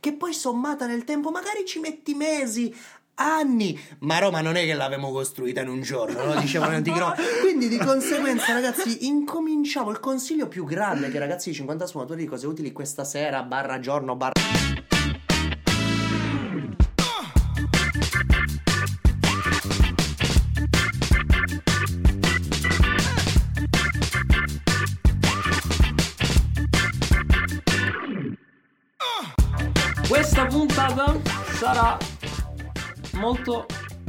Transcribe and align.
che 0.00 0.14
poi 0.14 0.32
sommata 0.32 0.86
nel 0.86 1.04
tempo 1.04 1.30
magari 1.30 1.64
ci 1.64 1.78
metti 1.78 2.14
mesi 2.14 2.74
anni, 3.20 3.78
ma 4.00 4.18
Roma 4.18 4.40
non 4.40 4.56
è 4.56 4.64
che 4.64 4.74
l'avevamo 4.74 5.12
costruita 5.12 5.60
in 5.60 5.68
un 5.68 5.82
giorno, 5.82 6.24
no? 6.24 6.40
dicevano 6.40 6.74
antichi 6.74 6.98
Roma. 6.98 7.14
Quindi 7.42 7.68
di 7.68 7.76
conseguenza, 7.76 8.52
ragazzi, 8.52 9.06
incominciamo 9.06 9.90
il 9.90 10.00
consiglio 10.00 10.48
più 10.48 10.64
grande 10.64 11.10
che 11.10 11.18
ragazzi 11.18 11.50
di 11.50 11.56
50 11.56 11.86
sfumatori 11.86 12.22
di 12.22 12.26
cose 12.26 12.46
utili 12.46 12.72
questa 12.72 13.04
sera, 13.04 13.42
barra 13.42 13.78
giorno, 13.78 14.16
barra... 14.16 14.59
molto 33.20 33.66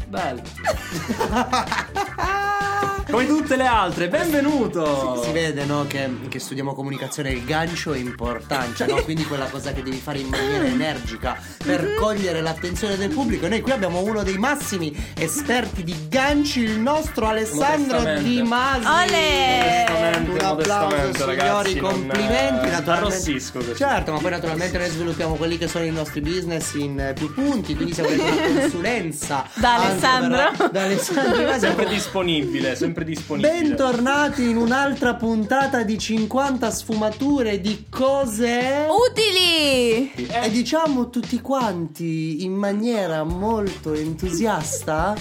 bella. 0.08 0.42
Come 3.10 3.26
tutte 3.28 3.58
le 3.58 3.66
altre, 3.66 4.08
benvenuto! 4.08 5.22
Si 5.24 5.32
vede 5.32 5.66
no, 5.66 5.86
che, 5.88 6.10
che 6.30 6.40
studiamo 6.40 6.74
comunicazione, 6.74 7.32
il 7.32 7.44
gancio 7.44 7.92
è 7.94 7.98
importante, 7.98 8.86
no? 8.86 8.96
quindi 9.04 9.26
quella 9.26 9.46
cosa 9.50 9.74
che 9.74 9.82
devi 9.82 9.98
fare 9.98 10.20
in 10.20 10.28
maniera 10.28 10.64
energica 10.66 11.38
per 11.64 11.96
cogliere 11.96 12.42
l'attenzione 12.42 12.96
del 12.96 13.10
pubblico. 13.10 13.48
E 13.48 13.50
noi 13.50 13.62
qui 13.62 13.72
abbiamo 13.72 14.02
uno 14.02 14.24
dei 14.24 14.38
massimi 14.38 14.96
esperti 15.18 15.84
di 15.84 16.08
ganci, 16.08 16.62
il 16.62 16.80
nostro 16.80 17.28
Alessandro. 17.28 18.20
Di 18.20 18.42
Masi. 18.44 18.86
Ole! 18.86 20.30
Un 20.30 20.40
applauso 20.40 21.14
signori, 21.14 21.36
ragazzi, 21.36 21.80
non, 21.80 21.92
complimenti 21.92 22.68
eh, 22.68 22.72
naturalmente. 22.72 22.92
arrossisco 22.92 23.60
così. 23.60 23.76
Certo, 23.76 24.12
ma 24.14 24.20
poi 24.20 24.32
naturalmente 24.32 24.78
noi 24.78 24.90
sviluppiamo 24.90 25.36
quelli 25.36 25.58
che 25.58 25.68
sono 25.68 25.84
i 25.84 25.92
nostri 25.92 26.22
business 26.22 26.74
in 26.76 27.00
eh, 27.00 27.14
più 27.14 27.34
punti, 27.34 27.76
quindi 27.76 27.94
se 27.94 28.04
volete 28.04 28.22
una 28.22 28.60
consulenza 28.60 29.46
Da 29.56 29.76
Alessandro. 29.76 30.52
per- 30.58 30.70
da 30.70 30.84
Alessandro 30.84 31.38
Di 31.38 31.44
Masi, 31.44 31.60
Sempre 31.60 31.88
disponibile, 31.88 32.76
sempre 32.76 33.01
disponibile. 33.04 33.52
Bentornati 33.62 34.50
in 34.50 34.58
un'altra 34.58 35.16
puntata 35.16 35.84
di 35.84 35.98
50 35.98 36.70
sfumature 36.72 37.60
di 37.60 37.86
cose. 37.90 38.86
Utili! 38.90 40.12
Eh, 40.14 40.46
E 40.46 40.50
diciamo 40.52 41.10
tutti 41.10 41.40
quanti 41.42 42.44
in 42.44 42.54
maniera 42.54 43.24
molto 43.24 43.94
entusiasta. 43.94 45.16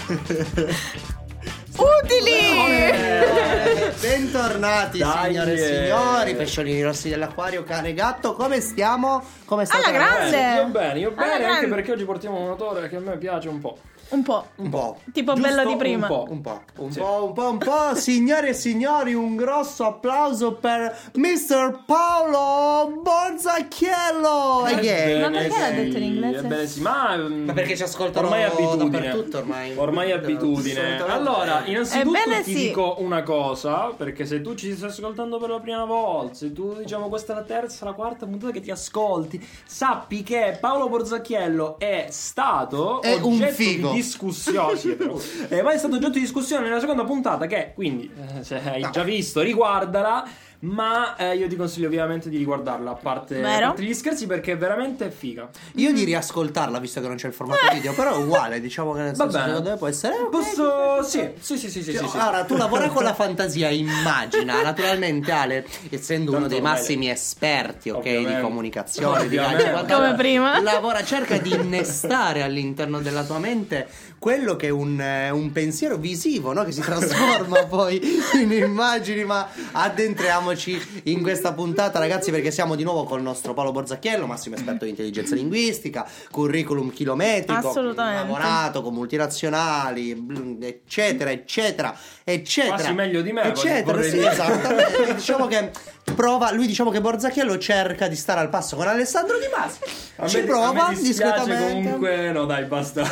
Utili! 1.77 2.31
Eh, 2.31 3.91
Bentornati 3.99 4.99
Dai, 4.99 5.31
signore 5.31 5.53
e 5.53 5.57
signori, 5.57 6.35
pesciolini 6.35 6.83
rossi 6.83 7.09
dell'acquario, 7.09 7.63
cane 7.63 7.89
e 7.89 7.93
gatto, 7.93 8.33
come 8.33 8.59
stiamo? 8.59 9.23
Come 9.45 9.65
state? 9.65 9.83
Alla 9.89 9.97
grande! 9.97 10.37
bene, 10.37 10.59
io 10.59 10.67
bene, 10.69 10.99
io 10.99 11.07
Alla 11.09 11.15
bene, 11.15 11.33
anche 11.33 11.45
grande. 11.59 11.67
perché 11.75 11.91
oggi 11.93 12.03
portiamo 12.03 12.39
un 12.39 12.49
autore 12.49 12.89
che 12.89 12.97
a 12.97 12.99
me 12.99 13.17
piace 13.17 13.47
un 13.47 13.59
po'. 13.59 13.77
Un 14.11 14.23
po'. 14.23 14.45
Un 14.57 14.69
po'. 14.69 14.97
Tipo 15.13 15.33
Giusto 15.33 15.47
bello 15.49 15.63
di 15.65 15.71
un 15.71 15.77
prima. 15.77 16.07
po'. 16.07 16.27
Un 16.29 16.41
po', 16.41 16.61
un 16.77 16.91
Sì. 16.91 16.99
po', 16.99 17.23
un 17.25 17.33
po', 17.33 17.49
un 17.49 17.57
po'. 17.57 17.95
Signore 17.95 18.49
e 18.49 18.53
signori, 18.53 19.13
un 19.13 19.35
grosso 19.35 19.85
applauso 19.85 20.53
per 20.55 20.97
Mr. 21.15 21.83
Paolo 21.85 23.01
Borzacchiello. 23.01 24.65
Eh, 24.67 24.73
Again. 24.73 25.21
Ma 25.21 25.29
perché 25.29 25.59
l'ha 25.59 25.69
detto 25.71 25.97
in 25.97 26.03
inglese? 26.03 26.37
Ebbene 26.45 26.67
sì, 26.67 26.81
ma, 26.81 27.15
mm, 27.17 27.45
Ma 27.45 27.53
perché 27.53 27.75
ci 27.75 27.83
ascoltano 27.83 28.27
ormai 28.27 28.43
abitudine. 28.43 28.89
dappertutto 28.89 29.37
ormai. 29.37 29.73
Ormai 29.77 30.09
è 30.09 30.13
abitudine. 30.13 31.01
Allora, 31.01 31.63
innanzitutto 31.65 32.17
Ebbene 32.17 32.43
ti 32.43 32.53
sì. 32.53 32.61
dico 32.67 32.95
una 32.99 33.23
cosa, 33.23 33.91
perché 33.95 34.25
se 34.25 34.41
tu 34.41 34.55
ci 34.55 34.75
stai 34.75 34.89
ascoltando 34.89 35.37
per 35.39 35.49
la 35.49 35.59
prima 35.59 35.85
volta, 35.85 36.33
se 36.33 36.51
tu 36.51 36.73
diciamo 36.75 37.07
questa 37.09 37.33
è 37.33 37.35
la 37.35 37.43
terza, 37.43 37.85
la 37.85 37.93
quarta 37.93 38.25
puntata 38.25 38.51
che 38.51 38.59
ti 38.61 38.71
ascolti, 38.71 39.45
sappi 39.65 40.23
che 40.23 40.57
Paolo 40.59 40.89
Borzacchiello 40.89 41.79
è 41.79 42.07
stato 42.09 43.01
È 43.01 43.13
un 43.21 43.39
figo. 43.51 43.91
di 43.91 44.00
discussione. 44.01 44.79
Eh, 45.49 45.61
ma 45.61 45.71
è 45.71 45.77
stato 45.77 45.95
oggetto 45.95 46.11
di 46.13 46.21
discussione 46.21 46.67
nella 46.67 46.79
seconda 46.79 47.03
puntata 47.03 47.45
che, 47.45 47.71
quindi, 47.73 48.09
eh, 48.37 48.43
se 48.43 48.61
hai 48.63 48.87
già 48.91 49.03
visto, 49.03 49.41
riguardala. 49.41 50.27
Ma 50.61 51.15
eh, 51.15 51.35
io 51.37 51.47
ti 51.47 51.55
consiglio 51.55 51.87
ovviamente 51.87 52.29
di 52.29 52.37
riguardarla 52.37 52.91
a 52.91 52.93
parte, 52.93 53.43
a 53.43 53.59
parte 53.59 53.81
gli 53.81 53.93
scherzi 53.95 54.27
perché 54.27 54.51
è 54.51 54.57
veramente 54.57 55.09
figa. 55.09 55.49
Io 55.75 55.91
di 55.91 56.03
riascoltarla 56.03 56.77
visto 56.77 57.01
che 57.01 57.07
non 57.07 57.15
c'è 57.15 57.27
il 57.27 57.33
formato 57.33 57.61
video, 57.73 57.93
però 57.93 58.13
è 58.13 58.17
uguale, 58.17 58.59
diciamo 58.61 58.93
che 58.93 58.99
nel 59.01 59.15
senso 59.15 59.37
secondo 59.39 59.69
me 59.71 59.77
può 59.77 59.87
essere 59.87 60.13
ok. 60.17 60.29
Posso. 60.29 61.01
Sì, 61.03 61.31
sì, 61.39 61.57
sì, 61.57 61.69
sì, 61.69 61.81
sì, 61.81 61.97
sì, 61.97 62.07
sì. 62.07 62.17
Allora, 62.17 62.45
tu 62.45 62.55
lavora 62.57 62.89
con 62.89 63.03
la 63.03 63.13
fantasia, 63.15 63.69
immagina. 63.69 64.61
Naturalmente, 64.61 65.31
Ale, 65.31 65.65
essendo 65.89 66.29
uno 66.31 66.41
Tanto 66.41 66.53
dei 66.53 66.63
ormai- 66.63 66.77
massimi 66.77 67.09
esperti, 67.09 67.89
ok, 67.89 68.01
di 68.03 68.09
Ovviamente. 68.09 68.41
comunicazione, 68.41 69.17
di 69.21 69.25
Ovviamente. 69.37 69.55
ganci, 69.63 69.71
quant'altro, 69.71 70.05
Come 70.05 70.15
prima. 70.15 70.61
Lavora, 70.61 71.03
cerca 71.03 71.37
di 71.39 71.53
innestare 71.53 72.43
all'interno 72.43 72.99
della 73.01 73.23
tua 73.23 73.39
mente 73.39 73.87
quello 74.21 74.55
che 74.55 74.67
è 74.67 74.69
un, 74.69 75.01
eh, 75.01 75.31
un 75.31 75.51
pensiero 75.51 75.97
visivo, 75.97 76.53
no? 76.53 76.63
Che 76.63 76.71
si 76.71 76.81
trasforma 76.81 77.65
poi 77.65 77.99
in 78.39 78.51
immagini. 78.51 79.23
Ma 79.23 79.49
addentriamoci 79.71 81.01
in 81.05 81.23
questa 81.23 81.53
puntata, 81.53 81.97
ragazzi, 81.97 82.29
perché 82.29 82.51
siamo 82.51 82.75
di 82.75 82.83
nuovo 82.83 83.05
con 83.05 83.17
il 83.17 83.23
nostro 83.23 83.55
Paolo 83.55 83.71
Borzacchiello, 83.71 84.27
massimo 84.27 84.55
esperto 84.57 84.83
di 84.83 84.91
intelligenza 84.91 85.33
linguistica, 85.33 86.07
curriculum 86.29 86.91
chilometrico, 86.91 87.69
Assolutamente. 87.69 88.21
lavorato 88.21 88.83
con 88.83 88.93
multinazionali, 88.93 90.59
eccetera, 90.61 91.31
eccetera, 91.31 91.97
eccetera. 92.23 92.75
Quasi 92.75 92.93
meglio 92.93 93.23
di 93.23 93.31
me, 93.31 93.41
eccetera. 93.41 94.03
Sì, 94.03 94.19
esattamente. 94.19 95.15
diciamo 95.17 95.47
che 95.47 95.71
prova, 96.15 96.51
lui 96.51 96.67
diciamo 96.67 96.89
che 96.89 97.01
Borzacchiello 97.01 97.57
cerca 97.57 98.07
di 98.07 98.15
stare 98.15 98.39
al 98.39 98.49
passo 98.49 98.75
con 98.75 98.87
Alessandro 98.87 99.37
Di 99.37 99.45
Masi. 99.55 99.79
A 100.17 100.27
Ci 100.27 100.37
me- 100.37 100.43
prova 100.43 100.87
a 100.87 100.93
discretamente. 100.93 101.73
comunque. 101.83 102.31
No, 102.31 102.45
dai, 102.45 102.65
basta. 102.65 103.03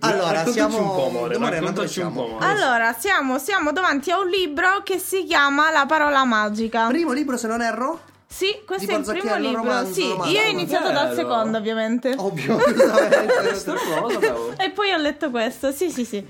Allora, 0.00 0.44
siamo- 0.46 0.78
un 0.78 0.86
po', 1.12 1.28
dove 1.38 1.72
po', 1.72 1.86
siamo? 1.86 2.24
amore. 2.26 2.44
Allora, 2.44 2.94
siamo, 2.98 3.38
siamo 3.38 3.72
davanti 3.72 4.10
a 4.10 4.18
un 4.18 4.28
libro 4.28 4.82
che 4.82 4.98
si 4.98 5.24
chiama 5.24 5.70
La 5.70 5.86
parola 5.86 6.24
magica. 6.24 6.86
Primo 6.88 7.12
libro, 7.12 7.36
se 7.36 7.46
non 7.46 7.62
erro? 7.62 8.00
Sì, 8.26 8.62
questo 8.66 8.90
è 8.90 8.96
il 8.96 9.04
primo 9.04 9.36
libro. 9.36 9.62
romanzo, 9.62 9.92
sì, 9.92 10.08
romanzo. 10.08 10.32
io 10.32 10.42
ho 10.42 10.48
iniziato 10.48 10.90
dal 10.90 11.08
Bello. 11.08 11.14
secondo, 11.14 11.58
ovviamente. 11.58 12.14
Sapevo. 13.54 14.54
E 14.58 14.70
poi 14.70 14.92
ho 14.92 14.96
letto 14.96 15.30
questo, 15.30 15.70
sì, 15.70 15.88
sì, 15.90 16.04
sì. 16.04 16.26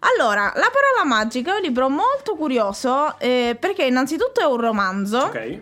Allora, 0.00 0.52
La 0.54 0.70
parola 0.72 1.04
magica 1.04 1.52
è 1.52 1.56
un 1.56 1.62
libro 1.62 1.88
molto 1.88 2.34
curioso 2.36 3.18
eh, 3.18 3.56
perché 3.58 3.84
innanzitutto 3.84 4.40
è 4.40 4.44
un 4.44 4.56
romanzo 4.60 5.18
Ok. 5.18 5.60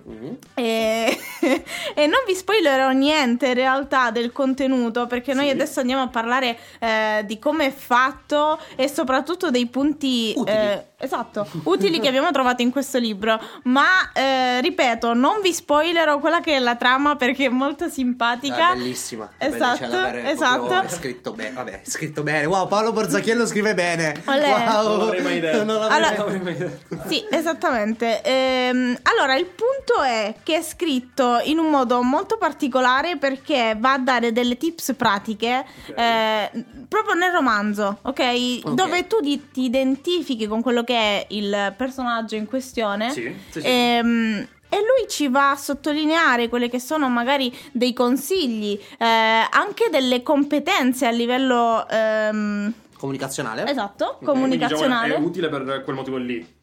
e, 0.55 1.19
e 1.95 2.07
non 2.07 2.21
vi 2.27 2.35
spoilerò 2.35 2.91
niente 2.91 3.47
in 3.49 3.55
realtà 3.55 4.11
del 4.11 4.33
contenuto 4.33 5.07
perché 5.07 5.33
noi 5.35 5.47
Sì. 5.47 5.51
adesso 5.53 5.81
andiamo 5.81 6.03
a 6.03 6.09
parlare 6.09 6.59
eh, 6.79 7.23
di 7.25 7.39
come 7.39 7.67
è 7.67 7.71
fatto 7.73 8.59
e 8.77 8.89
soprattutto 8.89 9.51
dei 9.51 9.67
punti 9.67 10.33
Utili. 10.37 10.57
eh, 10.57 10.85
esatto, 10.99 11.47
utili 11.65 12.01
che 12.01 12.09
abbiamo 12.09 12.31
trovato 12.31 12.63
in 12.63 12.71
questo 12.71 12.99
libro. 12.99 13.39
Ma 13.65 14.11
eh, 14.13 14.61
ripeto, 14.61 15.15
non 15.15 15.41
vi 15.43 15.53
spoilerò 15.53 16.19
quella 16.19 16.41
che 16.41 16.57
è 16.57 16.59
la 16.59 16.77
trama 16.77 17.17
perché 17.17 17.47
è 17.47 17.49
molto 17.49 17.89
simpatica. 17.89 18.69
Ah, 18.69 18.75
bellissima. 18.75 19.31
Esatto, 19.39 19.59
Bella, 19.59 19.77
c'è 19.77 19.89
da 19.89 20.03
avere 20.09 20.31
esatto. 20.31 20.67
proprio- 20.67 20.83
È 20.83 20.89
scritto 20.89 21.33
bene. 21.33 21.51
Vabbè, 21.53 21.83
è 21.83 21.89
scritto 21.89 22.23
bene. 22.23 22.45
Wow, 22.47 22.69
Paolo 22.69 22.93
Borzacchiello 22.93 23.47
scrive 23.47 23.75
bene. 23.75 24.23
Olè. 24.27 24.49
Wow. 24.49 24.89
Non 24.89 24.99
l'avrei 24.99 25.23
mai 25.23 25.41
detto. 25.41 25.65
Non 25.65 25.79
l'avrei 25.79 26.05
Allora- 26.15 26.39
mai- 26.43 26.57
detto. 26.57 27.03
Sì, 27.07 27.25
esattamente. 27.31 28.23
Ehm, 28.23 28.99
allora, 29.03 29.35
il 29.37 29.47
punto 29.47 30.03
è 30.03 30.35
che 30.43 30.57
è 30.57 30.63
scritto 30.63 31.39
in 31.45 31.59
un 31.59 31.71
modo 31.71 32.03
molto 32.03 32.37
particolare 32.39 33.17
perché 33.17 33.77
va 33.79 33.93
a 33.95 33.99
dare 33.99 34.33
delle 34.33 34.57
tips 34.57 34.95
pratiche 34.97 35.65
Ok. 35.91 35.99
eh, 35.99 36.51
proprio 36.89 37.15
nel 37.15 37.33
romanzo, 37.33 37.99
ok? 38.03 38.21
Ok. 38.63 38.71
Dove 38.75 39.07
tu 39.07 39.17
ti 39.21 39.63
identifichi 39.63 40.47
con 40.47 40.63
quello 40.63 40.85
che 40.85 40.86
è 40.95 41.27
il 41.31 41.75
personaggio 41.77 42.35
in 42.37 42.47
questione. 42.47 43.11
Sì, 43.11 43.35
sì, 43.51 43.61
sì. 43.61 43.67
Ehm, 43.67 44.49
e 44.69 44.77
lui 44.79 45.09
ci 45.09 45.29
va 45.29 45.53
a 45.53 45.57
sottolineare 45.57 46.49
quelle 46.49 46.69
che 46.69 46.81
sono 46.81 47.09
magari 47.09 47.57
dei 47.73 47.93
consigli, 47.93 48.79
eh, 48.99 49.05
anche 49.05 49.89
delle 49.91 50.23
competenze 50.23 51.07
a 51.07 51.11
livello 51.11 51.87
ehm, 51.89 52.73
Comunicazionale. 52.99 53.69
esatto, 53.69 54.17
Quindi, 54.19 54.27
comunicazionale. 54.41 55.07
diciamo, 55.09 55.25
è 55.25 55.29
utile 55.29 55.49
per 55.49 55.83
quel 55.85 55.97
motivo 55.97 56.17
lì. 56.17 56.55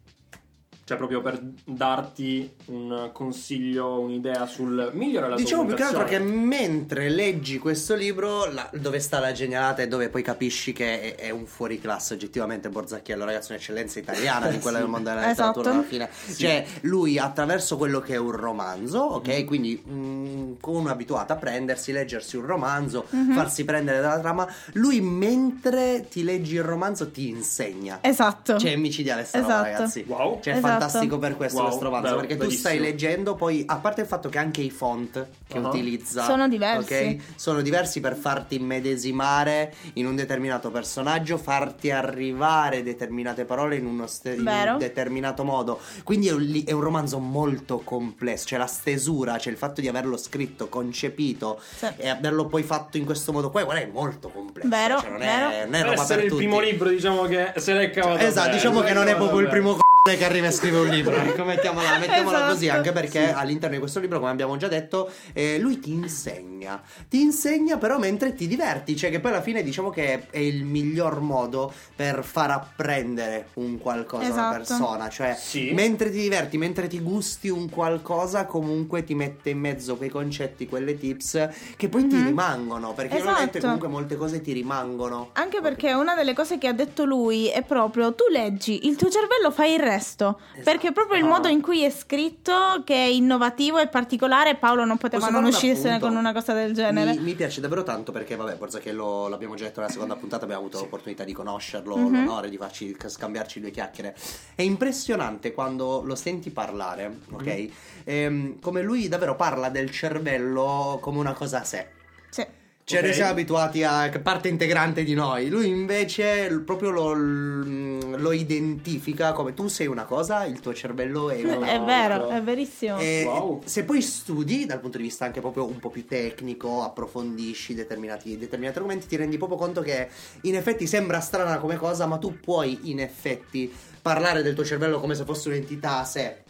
Cioè, 0.85 0.97
proprio 0.97 1.21
per 1.21 1.39
darti 1.63 2.51
un 2.65 3.09
consiglio, 3.13 3.99
un'idea 4.01 4.45
sul 4.45 4.91
migliorare 4.93 5.29
la 5.31 5.35
tua 5.35 5.43
Diciamo 5.45 5.65
più 5.65 5.75
che 5.75 5.83
altro 5.83 6.03
che 6.03 6.19
mentre 6.19 7.07
leggi 7.09 7.57
questo 7.57 7.95
libro, 7.95 8.51
la- 8.51 8.69
dove 8.73 8.99
sta 8.99 9.19
la 9.19 9.31
genialata 9.31 9.81
e 9.81 9.87
dove 9.87 10.09
poi 10.09 10.21
capisci 10.21 10.73
che 10.73 11.15
è, 11.15 11.27
è 11.27 11.29
un 11.29 11.45
fuoriclasse 11.45 12.15
oggettivamente 12.15 12.67
Borzacchiello, 12.69 13.23
ragazzi, 13.23 13.51
un'eccellenza 13.51 13.99
italiana 13.99 14.47
di 14.47 14.59
quella 14.59 14.77
Sì. 14.79 14.83
del 14.83 14.91
mondo 14.91 15.09
della 15.09 15.31
Esatto. 15.31 15.61
letteratura 15.61 15.71
alla 16.01 16.09
fine. 16.09 16.35
Cioè, 16.35 16.65
lui 16.81 17.17
attraverso 17.17 17.77
quello 17.77 18.01
che 18.01 18.15
è 18.15 18.17
un 18.17 18.31
romanzo, 18.31 18.99
ok? 18.99 19.27
Mm-hmm. 19.29 19.45
Quindi 19.45 19.75
mh, 19.85 20.57
come 20.59 20.77
uno 20.79 20.89
abituato 20.89 21.31
a 21.31 21.37
prendersi, 21.37 21.93
leggersi 21.93 22.35
un 22.35 22.45
romanzo, 22.45 23.05
Mhm. 23.09 23.33
farsi 23.33 23.63
prendere 23.63 24.01
dalla 24.01 24.19
trama, 24.19 24.45
lui 24.73 24.99
mentre 24.99 26.07
ti 26.09 26.23
leggi 26.25 26.55
il 26.55 26.63
romanzo 26.63 27.09
ti 27.09 27.29
insegna. 27.29 27.99
Esatto. 28.01 28.57
Cioè, 28.57 28.73
è 28.73 28.75
micidiale 28.75 29.23
sta 29.23 29.39
roba, 29.39 29.53
Esatto. 29.53 29.63
ragazzi. 29.71 30.03
Wow. 30.07 30.39
Cioè, 30.41 30.53
Esatto. 30.55 30.71
Fantastico 30.79 31.17
per 31.17 31.35
questo 31.37 31.57
Wow, 31.59 31.67
questo 31.67 31.83
romanzo, 31.85 32.15
perché 32.15 32.33
tu 32.33 32.39
bellissimo. 32.39 32.59
stai 32.59 32.79
leggendo, 32.79 33.35
poi 33.35 33.63
a 33.67 33.77
parte 33.77 34.01
il 34.01 34.07
fatto 34.07 34.29
che 34.29 34.37
anche 34.37 34.61
i 34.61 34.69
font 34.69 35.27
che 35.47 35.57
Uh-huh. 35.59 35.67
utilizza 35.67 36.23
Sono 36.23 36.47
diversi. 36.47 36.93
ok, 36.93 37.17
sono 37.35 37.61
diversi 37.61 37.99
per 37.99 38.15
farti 38.15 38.55
immedesimare 38.55 39.73
in 39.93 40.05
un 40.05 40.15
determinato 40.15 40.71
personaggio, 40.71 41.37
farti 41.37 41.91
arrivare 41.91 42.83
determinate 42.83 43.45
parole 43.45 43.75
in, 43.75 43.85
uno 43.85 44.07
ste- 44.07 44.33
in 44.33 44.39
un 44.47 44.75
determinato 44.79 45.43
modo. 45.43 45.79
Quindi 46.03 46.27
è 46.27 46.31
un, 46.31 46.63
è 46.65 46.71
un 46.71 46.81
romanzo 46.81 47.19
molto 47.19 47.79
complesso, 47.83 48.45
c'è 48.47 48.57
la 48.57 48.67
stesura, 48.67 49.37
c'è 49.37 49.49
il 49.49 49.57
fatto 49.57 49.81
di 49.81 49.87
averlo 49.87 50.17
scritto, 50.17 50.69
concepito 50.69 51.59
Sì. 51.77 51.87
e 51.97 52.09
averlo 52.09 52.45
poi 52.47 52.63
fatto 52.63 52.97
in 52.97 53.05
questo 53.05 53.31
modo 53.31 53.49
qua, 53.51 53.63
guarda, 53.63 53.81
è 53.81 53.89
molto 53.91 54.29
complesso. 54.29 54.67
Vero, 54.69 54.99
cioè, 54.99 55.09
non, 55.09 55.19
vero. 55.19 55.49
È, 55.49 55.65
non 55.65 55.75
è 55.75 55.79
Per 55.81 55.89
roba 55.89 56.01
essere 56.01 56.15
per 56.15 56.23
il 56.25 56.29
tutti. 56.31 56.43
primo 56.45 56.59
libro, 56.59 56.89
diciamo 56.89 57.23
che 57.25 57.53
se 57.57 57.73
l'è 57.73 57.89
cavato 57.91 58.23
Esatto, 58.23 58.45
bene, 58.47 58.55
diciamo 58.55 58.81
che 58.81 58.93
non 58.93 59.07
è 59.07 59.15
proprio 59.15 59.39
il 59.39 59.45
bene. 59.47 59.49
primo 59.59 59.73
c***o 59.75 59.81
che 60.03 60.25
arriva 60.25 60.47
a 60.47 60.51
scrivere 60.51 60.83
un 60.83 60.89
libro. 60.89 61.15
Ecco, 61.15 61.45
mettiamola, 61.45 61.97
mettiamola 61.97 62.37
Esatto. 62.39 62.51
così, 62.51 62.67
anche 62.67 62.91
perché 62.91 63.27
Sì. 63.27 63.31
all'interno 63.33 63.75
di 63.75 63.79
questo 63.79 64.01
libro, 64.01 64.19
come 64.19 64.31
abbiamo 64.31 64.57
già 64.57 64.67
detto, 64.67 65.09
eh, 65.31 65.57
lui 65.59 65.79
ti 65.79 65.91
insegna. 65.93 66.81
Ti 67.07 67.21
insegna 67.21 67.77
però 67.77 67.97
mentre 67.97 68.33
ti 68.35 68.47
diverti, 68.47 68.97
cioè 68.97 69.09
che 69.09 69.21
poi 69.21 69.31
alla 69.31 69.41
fine 69.41 69.63
diciamo 69.63 69.89
che 69.91 70.27
è 70.29 70.39
il 70.39 70.65
miglior 70.65 71.21
modo 71.21 71.73
per 71.95 72.21
far 72.25 72.51
apprendere 72.51 73.51
un 73.53 73.77
qualcosa 73.77 74.25
a 74.25 74.27
una 74.33 74.41
Esatto. 74.41 74.57
persona. 74.57 75.07
Cioè, 75.07 75.37
Sì. 75.39 75.71
mentre 75.71 76.11
ti 76.11 76.19
diverti, 76.19 76.57
mentre 76.57 76.87
ti 76.87 76.99
gusti 76.99 77.47
un 77.47 77.69
qualcosa, 77.69 78.45
comunque 78.45 79.05
ti 79.05 79.15
mette 79.15 79.51
in 79.51 79.59
mezzo 79.59 79.95
quei 79.95 80.09
concetti, 80.09 80.67
quelle 80.67 80.97
tips 80.97 81.47
che 81.77 81.87
poi 81.87 82.07
ti 82.09 82.17
Mhm. 82.17 82.25
rimangono. 82.25 82.91
Perché 82.93 83.13
Esatto. 83.15 83.29
ovviamente 83.29 83.61
comunque 83.61 83.87
molte 83.87 84.17
cose 84.17 84.41
ti 84.41 84.51
rimangono. 84.51 85.29
Anche 85.35 85.61
perché 85.61 85.93
una 85.93 86.13
delle 86.13 86.33
cose 86.33 86.57
che 86.57 86.67
ha 86.67 86.73
detto 86.73 87.05
lui 87.05 87.47
è 87.47 87.63
proprio 87.63 88.13
tu 88.13 88.25
leggi, 88.29 88.85
il 88.85 88.97
tuo 88.97 89.09
cervello 89.09 89.49
fa 89.49 89.65
il 89.65 89.79
resto. 89.93 90.39
Esatto. 90.53 90.63
Perché 90.63 90.91
proprio 90.91 91.19
il 91.19 91.25
modo 91.25 91.47
in 91.47 91.61
cui 91.61 91.83
è 91.83 91.89
scritto 91.89 92.81
che 92.85 92.93
è 92.95 93.07
innovativo 93.07 93.77
e 93.79 93.87
particolare, 93.87 94.55
Paolo 94.55 94.85
non 94.85 94.97
poteva 94.97 95.29
non 95.29 95.45
uscirsene 95.45 95.99
con 95.99 96.15
una 96.15 96.33
cosa 96.33 96.53
del 96.53 96.73
genere. 96.73 97.11
Mi, 97.13 97.19
mi 97.19 97.33
piace 97.35 97.61
davvero 97.61 97.83
tanto 97.83 98.11
perché, 98.11 98.35
vabbè, 98.35 98.57
lo, 98.91 99.27
l'abbiamo 99.27 99.55
già 99.55 99.65
detto 99.65 99.79
nella 99.79 99.91
seconda 99.91 100.15
puntata, 100.15 100.43
abbiamo 100.43 100.61
avuto 100.61 100.79
l'opportunità 100.79 101.23
di 101.23 101.33
conoscerlo, 101.33 101.95
Mhm. 101.97 102.25
l'onore 102.25 102.49
di 102.49 102.57
farci 102.57 102.95
scambiarci 103.05 103.59
due 103.59 103.71
chiacchiere. 103.71 104.15
È 104.55 104.61
impressionante 104.61 105.53
quando 105.53 106.01
lo 106.03 106.15
senti 106.15 106.49
parlare, 106.49 107.19
ok? 107.31 107.67
Ehm, 108.03 108.59
come 108.59 108.81
lui 108.81 109.07
davvero 109.07 109.35
parla 109.35 109.69
del 109.69 109.89
cervello 109.91 110.97
come 111.01 111.19
una 111.19 111.33
cosa 111.33 111.61
a 111.61 111.63
sé. 111.63 111.87
Sì. 112.29 112.45
Cioè, 112.85 112.99
Ok. 112.99 113.05
noi 113.05 113.13
siamo 113.13 113.31
abituati 113.31 113.83
a 113.83 114.11
parte 114.21 114.49
integrante 114.49 115.03
di 115.05 115.13
noi. 115.13 115.47
Lui 115.47 115.67
invece 115.69 116.61
proprio 116.65 116.89
lo, 116.89 117.13
lo 117.15 118.31
identifica 118.33 119.31
come 119.31 119.53
tu 119.53 119.69
sei 119.69 119.87
una 119.87 120.03
cosa, 120.03 120.43
il 120.45 120.59
tuo 120.59 120.73
cervello 120.73 121.29
è 121.29 121.41
un'altra. 121.43 121.71
È 121.73 121.79
vero, 121.81 122.27
è 122.29 122.41
verissimo. 122.41 122.97
E 122.97 123.23
Wow. 123.25 123.61
se 123.63 123.85
poi 123.85 124.01
studi 124.01 124.65
dal 124.65 124.81
punto 124.81 124.97
di 124.97 125.03
vista 125.03 125.23
anche 125.23 125.39
proprio 125.39 125.65
un 125.65 125.79
po' 125.79 125.89
più 125.89 126.05
tecnico, 126.05 126.83
approfondisci 126.83 127.73
determinati, 127.73 128.37
determinati 128.37 128.77
argomenti, 128.77 129.07
ti 129.07 129.15
rendi 129.15 129.37
proprio 129.37 129.57
conto 129.57 129.81
che 129.81 130.09
in 130.41 130.55
effetti 130.55 130.85
sembra 130.85 131.21
strana 131.21 131.57
come 131.59 131.77
cosa, 131.77 132.05
ma 132.05 132.17
tu 132.17 132.37
puoi 132.39 132.91
in 132.91 132.99
effetti 132.99 133.73
parlare 134.01 134.41
del 134.43 134.53
tuo 134.55 134.65
cervello 134.65 134.99
come 134.99 135.15
se 135.15 135.23
fosse 135.23 135.47
un'entità 135.47 135.99
a 135.99 136.03
sé. 136.03 136.43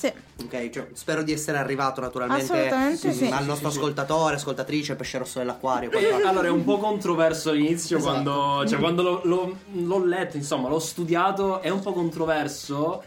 Sì. 0.00 0.12
Ok, 0.44 0.70
cioè, 0.70 0.86
spero 0.92 1.24
di 1.24 1.32
essere 1.32 1.58
arrivato 1.58 2.00
naturalmente 2.00 2.94
sì. 2.96 3.26
al 3.26 3.44
nostro 3.44 3.54
Sì, 3.54 3.54
sì, 3.54 3.56
sì. 3.58 3.66
ascoltatore, 3.66 4.36
ascoltatrice, 4.36 4.94
pesce 4.94 5.18
rosso 5.18 5.40
dell'acquario. 5.40 5.90
Allora 6.24 6.46
è 6.46 6.50
un 6.50 6.62
po' 6.62 6.78
controverso 6.78 7.50
all'inizio 7.50 7.96
Esatto. 7.98 8.12
quando, 8.12 8.66
cioè, 8.68 8.78
quando 8.78 9.02
l'ho, 9.02 9.20
l'ho- 9.24 9.56
l'ho 9.72 10.04
letto, 10.04 10.36
insomma, 10.36 10.68
l'ho 10.68 10.78
studiato, 10.78 11.60
è 11.60 11.68
un 11.68 11.80
po' 11.80 11.92
controverso. 11.92 13.02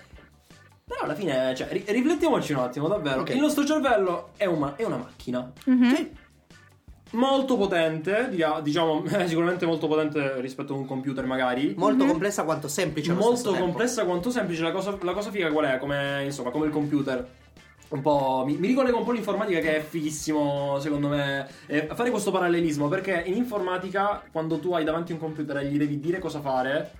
Però 0.85 1.03
alla 1.03 1.15
fine, 1.15 1.55
cioè, 1.55 1.69
ri- 1.71 1.85
riflettiamoci 1.87 2.51
un 2.51 2.59
attimo, 2.59 2.89
davvero. 2.89 3.21
Ok. 3.21 3.29
Il 3.29 3.39
nostro 3.39 3.65
cervello 3.65 4.31
è, 4.35 4.43
una- 4.45 4.75
è 4.75 4.83
una 4.83 4.97
macchina 4.97 5.49
Mhm. 5.63 5.95
Sì. 5.95 6.11
Molto 7.11 7.57
potente, 7.57 8.29
diciamo 8.29 9.03
sicuramente 9.25 9.65
molto 9.65 9.87
potente 9.87 10.39
rispetto 10.41 10.73
a 10.73 10.77
un 10.77 10.85
computer 10.85 11.25
magari. 11.25 11.73
Molto 11.77 12.05
complessa 12.05 12.43
quanto 12.43 12.67
semplice. 12.67 13.13
molto 13.13 13.51
tempo. 13.51 13.65
complessa 13.65 14.05
quanto 14.05 14.29
semplice. 14.29 14.61
La 14.61 14.71
cosa, 14.71 14.97
la 15.01 15.13
cosa 15.13 15.31
figa 15.31 15.51
qual 15.51 15.65
è? 15.65 15.77
Come, 15.77 16.23
insomma, 16.25 16.51
come 16.51 16.65
il 16.67 16.71
computer. 16.71 17.39
Un 17.89 18.01
po'. 18.01 18.43
Mi, 18.45 18.55
mi 18.55 18.67
ricollega 18.67 18.95
un 18.95 19.03
po' 19.03 19.11
l'informatica 19.11 19.59
che 19.59 19.77
è 19.77 19.81
fighissimo, 19.81 20.79
secondo 20.79 21.09
me. 21.09 21.47
eh, 21.65 21.89
fare 21.93 22.09
questo 22.09 22.31
parallelismo. 22.31 22.87
Perché 22.87 23.23
in 23.25 23.35
informatica, 23.35 24.23
quando 24.31 24.59
tu 24.59 24.73
hai 24.73 24.85
davanti 24.85 25.11
un 25.11 25.19
computer 25.19 25.57
e 25.57 25.65
gli 25.65 25.77
devi 25.77 25.99
dire 25.99 26.19
cosa 26.19 26.39
fare, 26.39 26.91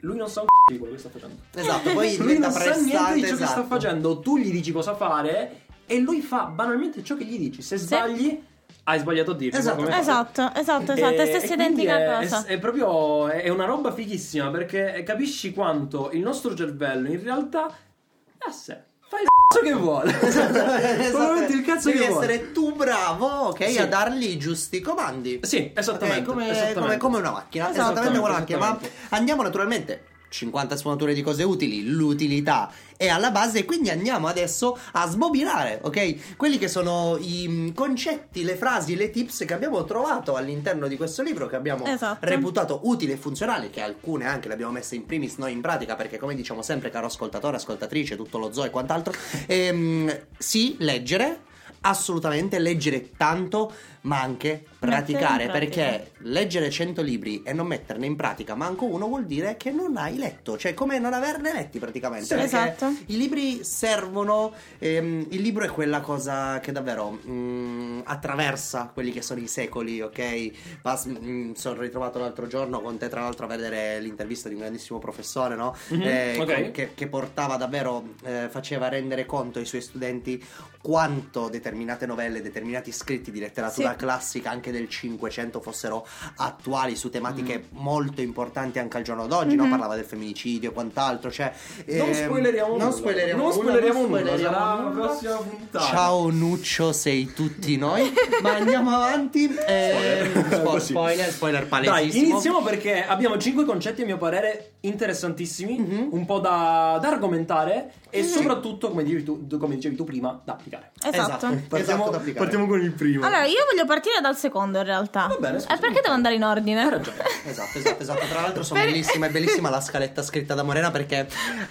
lui 0.00 0.16
non 0.16 0.28
sa 0.28 0.40
un 0.40 0.46
c***o 0.46 0.72
di 0.72 0.78
quello 0.78 0.94
che 0.94 0.98
sta 0.98 1.10
facendo. 1.10 1.36
Esatto, 1.54 1.92
poi 1.92 2.16
lui 2.18 2.38
non 2.38 2.50
sa 2.50 2.74
niente 2.74 3.14
di 3.14 3.20
ciò 3.20 3.28
che 3.28 3.34
sta 3.36 3.44
esatto. 3.44 3.66
facendo. 3.66 4.18
Tu 4.18 4.38
gli 4.38 4.50
dici 4.50 4.72
cosa 4.72 4.96
fare 4.96 5.62
e 5.86 5.98
lui 6.00 6.20
fa 6.22 6.44
banalmente 6.44 7.04
ciò 7.04 7.16
che 7.16 7.24
gli 7.24 7.38
dici. 7.38 7.62
Se 7.62 7.76
sbagli, 7.76 8.42
hai 8.90 8.98
sbagliato 9.00 9.30
a 9.32 9.34
dirci. 9.34 9.58
Esatto. 9.58 9.88
Esatto, 9.88 10.52
esatto, 10.54 10.92
esatto. 10.92 11.14
È 11.16 11.20
E- 11.22 11.26
stessa 11.26 11.52
e 11.52 11.56
quindi 11.56 11.82
identica 11.82 11.98
è, 11.98 12.20
cosa. 12.22 12.44
È, 12.44 12.52
è 12.54 12.58
proprio 12.58 13.28
è 13.28 13.48
una 13.48 13.64
roba 13.64 13.92
fighissima 13.92 14.50
perché 14.50 15.02
capisci 15.04 15.52
quanto 15.52 16.10
il 16.12 16.20
nostro 16.20 16.54
cervello 16.54 17.08
in 17.08 17.22
realtà 17.22 17.66
è 17.68 18.48
a 18.48 18.52
sé. 18.52 18.78
Fa 19.10 19.16
il 19.20 19.26
cazzo 19.48 19.62
che 19.64 19.72
vuole. 19.72 20.12
Probabilmente 20.12 21.52
il 21.52 21.62
cazzo 21.62 21.88
Esatto. 21.88 21.90
Devi 21.90 21.98
che 21.98 22.08
vuole. 22.10 22.24
essere 22.32 22.52
tu 22.52 22.74
bravo, 22.74 23.26
ok, 23.26 23.70
Sì. 23.70 23.78
a 23.78 23.86
dargli 23.86 24.24
i 24.28 24.38
giusti 24.38 24.80
comandi. 24.80 25.40
Sì, 25.42 25.72
esattamente. 25.74 26.20
Ok, 26.20 26.26
come, 26.26 26.50
esattamente. 26.50 26.80
come- 26.80 26.96
come 26.98 27.18
una 27.18 27.30
macchina, 27.32 27.70
Esattamente, 27.70 28.00
esattamente 28.00 28.18
come 28.18 28.30
una 28.30 28.38
macchina. 28.38 28.58
Ma 28.58 28.64
esattamente. 28.66 28.96
andiamo 29.10 29.42
naturalmente. 29.42 30.04
50 30.30 30.76
sfumature 30.76 31.12
di 31.12 31.22
cose 31.22 31.42
utili, 31.42 31.84
l'utilità 31.84 32.70
è 32.96 33.08
alla 33.08 33.30
base 33.30 33.60
e 33.60 33.64
quindi 33.64 33.90
andiamo 33.90 34.28
adesso 34.28 34.78
a 34.92 35.08
sbobinare, 35.08 35.80
ok? 35.82 36.36
Quelli 36.36 36.56
che 36.56 36.68
sono 36.68 37.16
i 37.20 37.46
mm, 37.48 37.68
concetti, 37.70 38.44
le 38.44 38.56
frasi, 38.56 38.94
le 38.94 39.10
tips 39.10 39.44
che 39.44 39.54
abbiamo 39.54 39.84
trovato 39.84 40.36
all'interno 40.36 40.86
di 40.86 40.96
questo 40.96 41.22
libro 41.22 41.46
che 41.46 41.56
abbiamo 41.56 41.84
Esatto. 41.86 42.24
reputato 42.26 42.80
utili 42.84 43.12
e 43.12 43.16
funzionali, 43.16 43.70
che 43.70 43.80
alcune 43.82 44.26
anche 44.26 44.48
le 44.48 44.54
abbiamo 44.54 44.72
messe 44.72 44.94
in 44.94 45.04
primis 45.04 45.36
noi 45.36 45.52
in 45.52 45.60
pratica 45.60 45.96
perché 45.96 46.18
come 46.18 46.34
diciamo 46.34 46.62
sempre 46.62 46.90
caro 46.90 47.06
ascoltatore, 47.06 47.56
ascoltatrice, 47.56 48.16
tutto 48.16 48.38
lo 48.38 48.52
zoo 48.52 48.64
e 48.64 48.70
quant'altro, 48.70 49.12
ehm, 49.46 50.20
sì, 50.38 50.76
leggere, 50.78 51.40
assolutamente 51.80 52.58
leggere 52.58 53.10
tanto, 53.16 53.72
ma 54.02 54.20
anche 54.20 54.64
praticare, 54.80 55.48
perché 55.48 56.12
leggere 56.22 56.70
100 56.70 57.02
libri 57.02 57.42
e 57.44 57.52
non 57.52 57.66
metterne 57.66 58.06
in 58.06 58.16
pratica 58.16 58.54
manco 58.54 58.86
uno 58.86 59.06
vuol 59.06 59.26
dire 59.26 59.56
che 59.58 59.70
non 59.70 59.96
hai 59.98 60.16
letto, 60.16 60.56
cioè 60.56 60.72
come 60.74 60.98
non 60.98 61.12
averne 61.12 61.52
letti 61.52 61.78
praticamente. 61.78 62.26
Sì, 62.26 62.42
esatto. 62.42 62.86
I 63.06 63.16
libri 63.18 63.62
servono, 63.62 64.52
ehm, 64.78 65.26
il 65.30 65.40
libro 65.42 65.64
è 65.64 65.68
quella 65.68 66.00
cosa 66.00 66.60
che 66.60 66.72
davvero 66.72 67.18
mm, 67.26 68.00
attraversa 68.04 68.90
quelli 68.92 69.12
che 69.12 69.20
sono 69.22 69.40
i 69.40 69.46
secoli, 69.46 70.00
ok? 70.00 70.80
Pas- 70.80 71.06
mm, 71.08 71.52
sono 71.52 71.80
ritrovato 71.80 72.18
l'altro 72.18 72.46
giorno 72.46 72.80
con 72.80 72.96
te 72.96 73.08
tra 73.08 73.20
l'altro 73.20 73.44
a 73.44 73.48
vedere 73.48 74.00
l'intervista 74.00 74.48
di 74.48 74.54
un 74.54 74.60
grandissimo 74.60 74.98
professore, 74.98 75.54
no? 75.56 75.76
Mhm, 75.88 76.02
Eh, 76.02 76.36
ok. 76.38 76.54
con- 76.54 76.70
che, 76.70 76.90
che 76.94 77.06
portava 77.06 77.56
davvero, 77.56 78.14
eh, 78.24 78.48
faceva 78.50 78.88
rendere 78.88 79.26
conto 79.26 79.58
ai 79.58 79.66
suoi 79.66 79.82
studenti 79.82 80.42
quanto 80.80 81.48
determinate 81.50 82.06
novelle, 82.06 82.40
determinati 82.40 82.90
scritti 82.90 83.30
di 83.30 83.38
letteratura 83.40 83.90
Sì. 83.90 83.96
classica 83.96 84.50
anche 84.50 84.69
del 84.70 84.88
500 84.88 85.60
fossero 85.60 86.06
attuali 86.36 86.96
su 86.96 87.10
tematiche 87.10 87.66
molto 87.70 88.20
importanti 88.20 88.78
anche 88.78 88.96
al 88.96 89.02
giorno 89.02 89.26
d'oggi, 89.26 89.54
Mhm. 89.56 89.62
no? 89.62 89.68
Parlava 89.68 89.94
del 89.94 90.04
femminicidio 90.04 90.70
e 90.70 90.72
quant'altro, 90.72 91.30
cioè... 91.30 91.52
Non 91.86 92.08
ehm, 92.08 92.12
spoileriamo 92.14 92.68
non 92.70 92.78
nulla. 92.78 92.90
spoileriamo 92.92 93.42
Non 93.42 93.52
spoileriamo 93.52 94.00
nulla, 94.06 94.18
spoileriamo 94.20 94.88
nulla. 94.88 95.06
prossima 95.06 95.36
puntata. 95.36 95.84
Ciao 95.84 96.30
Nuccio, 96.30 96.92
sei 96.92 97.32
tutti 97.32 97.76
noi. 97.76 98.12
Ma 98.42 98.54
andiamo 98.56 98.90
avanti. 98.94 99.52
Eh, 99.66 100.30
spo- 100.50 100.78
spoiler, 100.80 101.30
spoiler 101.30 101.66
Dai, 101.66 101.68
palesissimo. 101.68 102.26
iniziamo 102.32 102.62
perché 102.62 103.04
abbiamo 103.04 103.36
cinque 103.38 103.64
concetti, 103.64 104.02
a 104.02 104.04
mio 104.04 104.18
parere, 104.18 104.72
interessantissimi, 104.80 105.78
Mhm. 105.78 106.08
un 106.12 106.24
po' 106.26 106.38
da, 106.38 106.98
da 107.00 107.08
argomentare 107.08 107.92
e 108.10 108.22
Mhm. 108.22 108.26
soprattutto, 108.28 108.88
come 108.90 109.02
dicevi, 109.02 109.24
tu, 109.24 109.58
come 109.58 109.74
dicevi 109.76 109.96
tu 109.96 110.04
prima, 110.04 110.40
da 110.44 110.52
applicare. 110.52 110.92
Esatto. 111.02 111.46
esatto 111.76 112.10
da 112.10 112.16
applicare. 112.16 112.32
partiamo 112.44 112.66
con 112.66 112.80
il 112.80 112.92
primo. 112.92 113.24
Allora, 113.24 113.44
io 113.44 113.64
voglio 113.70 113.84
partire 113.86 114.20
dal 114.20 114.36
secondo 114.36 114.58
in 114.64 114.84
realtà. 114.84 115.26
Va 115.28 115.36
bene, 115.38 115.60
scusa. 115.60 115.74
Eh, 115.74 115.78
perché 115.78 116.00
devo 116.02 116.14
andare 116.14 116.34
in 116.34 116.44
ordine? 116.44 116.82
Hai 116.82 116.90
ragione. 116.90 117.16
Esatto, 117.46 117.78
esatto, 117.78 118.02
esatto. 118.02 118.26
Tra 118.30 118.40
l'altro 118.42 118.62
sono 118.62 118.80
Per- 118.80 118.90
bellissima, 118.90 119.26
è 119.26 119.30
bellissima 119.30 119.70
la 119.70 119.80
scaletta 119.80 120.22
scritta 120.22 120.54
da 120.54 120.62
Morena 120.62 120.90
perché 120.90 121.26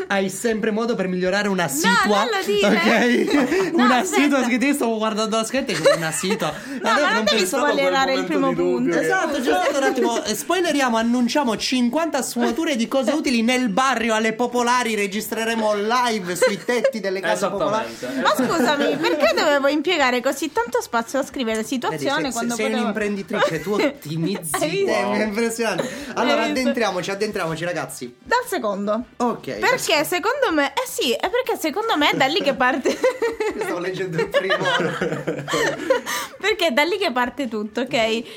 hai 0.08 0.30
sempre 0.30 0.72
modo 0.72 0.96
per 0.96 1.08
migliorare 1.08 1.48
una 1.48 1.68
situa. 1.68 2.24
non 2.24 2.30
lo 2.40 2.46
dire. 2.46 2.68
Ok? 2.68 3.72
No, 3.76 3.84
una 3.86 3.98
aspetta. 4.00 4.22
situa 4.22 4.42
che 4.44 4.66
io 4.66 4.74
stavo 4.74 4.98
guardando 4.98 5.38
la 5.38 5.44
scaletta 5.46 5.72
e 5.72 5.76
dico 5.76 5.94
una 5.96 6.12
situa. 6.12 6.54
No, 6.82 6.92
ma 6.92 7.14
non 7.14 7.24
devi 7.26 7.46
spoilerare 7.46 8.14
il 8.14 8.24
primo 8.26 8.54
punto. 8.54 8.98
Esatto, 8.98 9.42
già 9.42 9.62
stato 9.64 9.78
un 9.78 9.84
attimo. 9.84 10.24
eh, 10.24 10.36
Spoileriamo, 10.36 10.98
annunciamo 10.98 11.56
50 11.56 12.22
sfumature 12.22 12.76
di 12.76 12.88
cose 12.88 13.12
utili 13.12 13.42
nel 13.42 13.70
barrio 13.70 14.14
alle 14.16 14.34
popolari. 14.34 14.96
Registreremo 14.96 15.74
live 15.76 16.36
sui 16.36 16.58
tetti 16.64 17.00
delle 17.00 17.20
case 17.20 17.48
popolari. 17.50 17.96
Ma 18.22 18.30
scusami, 18.36 18.98
perché 18.98 19.34
dovevo 19.36 19.68
impiegare 19.68 20.22
così 20.22 20.52
tanto 20.52 20.82
spazio 20.82 21.20
a 21.20 21.24
scrivere 21.26 21.64
situazione 21.64 22.16
Vedi, 22.16 22.24
sei- 22.24 22.32
quando 22.32 22.56
sei 22.56 22.66
potevo 22.70 22.79
un'imprenditrice, 22.80 23.62
tu 23.62 23.74
ottimizzi 23.80 24.86
è 24.86 25.24
impressionante. 25.24 25.90
Allora, 26.14 26.44
addentriamoci, 26.44 27.12
addentriamoci, 27.12 27.64
ragazzi. 27.64 28.16
Dal 28.22 28.46
secondo. 28.46 29.06
Ok. 29.18 29.60
Perché 29.60 30.04
secondo 30.04 30.52
me, 30.54 30.70
eh 30.70 30.88
sì, 30.88 31.12
è 31.14 31.30
perché 31.30 31.58
secondo 31.60 31.96
me 31.98 32.12
è 32.12 32.18
da 32.18 32.26
lì 32.26 32.42
che 32.42 32.54
parte. 32.54 32.98
Stavo 33.60 33.80
leggendo 33.80 34.18
il 34.18 34.28
primo. 34.30 34.56
perché 36.40 36.68
è 36.68 36.72
da 36.72 36.84
lì 36.84 36.98
che 36.98 37.12
parte 37.12 37.48
tutto, 37.48 37.82
ok? 37.82 37.94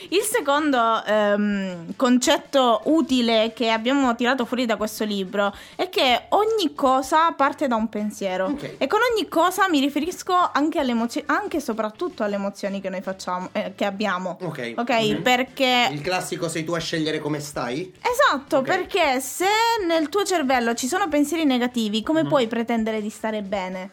Il 0.08 0.22
secondo 0.22 1.02
ehm, 1.04 1.94
concetto 1.96 2.82
utile 2.84 3.52
che 3.54 3.70
abbiamo 3.70 4.14
tirato 4.14 4.44
fuori 4.44 4.66
da 4.66 4.76
questo 4.76 5.04
libro 5.04 5.54
è 5.76 5.88
che 5.88 6.26
ogni 6.30 6.74
cosa 6.74 7.32
parte 7.32 7.68
da 7.68 7.76
un 7.76 7.88
pensiero. 7.88 8.46
Ok. 8.46 8.74
E 8.78 8.86
con 8.86 9.00
ogni 9.12 9.28
cosa 9.28 9.68
mi 9.68 9.80
riferisco 9.80 10.34
anche 10.52 10.78
alle 10.78 10.92
emozioni, 10.92 11.26
anche 11.28 11.58
e 11.58 11.60
soprattutto 11.60 12.22
alle 12.22 12.34
emozioni 12.34 12.80
che 12.80 12.88
noi 12.88 13.02
facciamo, 13.02 13.48
eh, 13.52 13.72
che 13.74 13.84
abbiamo. 13.84 14.31
Ok. 14.40 14.74
Ok, 14.76 14.90
Mhm. 14.90 15.22
perché 15.22 15.88
Il 15.92 16.00
classico 16.00 16.48
sei 16.48 16.64
tu 16.64 16.72
a 16.72 16.78
scegliere 16.78 17.18
come 17.18 17.40
stai? 17.40 17.92
Esatto, 18.00 18.58
Ok. 18.58 18.66
perché 18.66 19.20
se 19.20 19.46
nel 19.86 20.08
tuo 20.08 20.24
cervello 20.24 20.74
ci 20.74 20.86
sono 20.86 21.08
pensieri 21.08 21.44
negativi, 21.44 22.02
come 22.02 22.24
puoi 22.26 22.46
pretendere 22.46 23.00
di 23.02 23.10
stare 23.10 23.42
bene? 23.42 23.90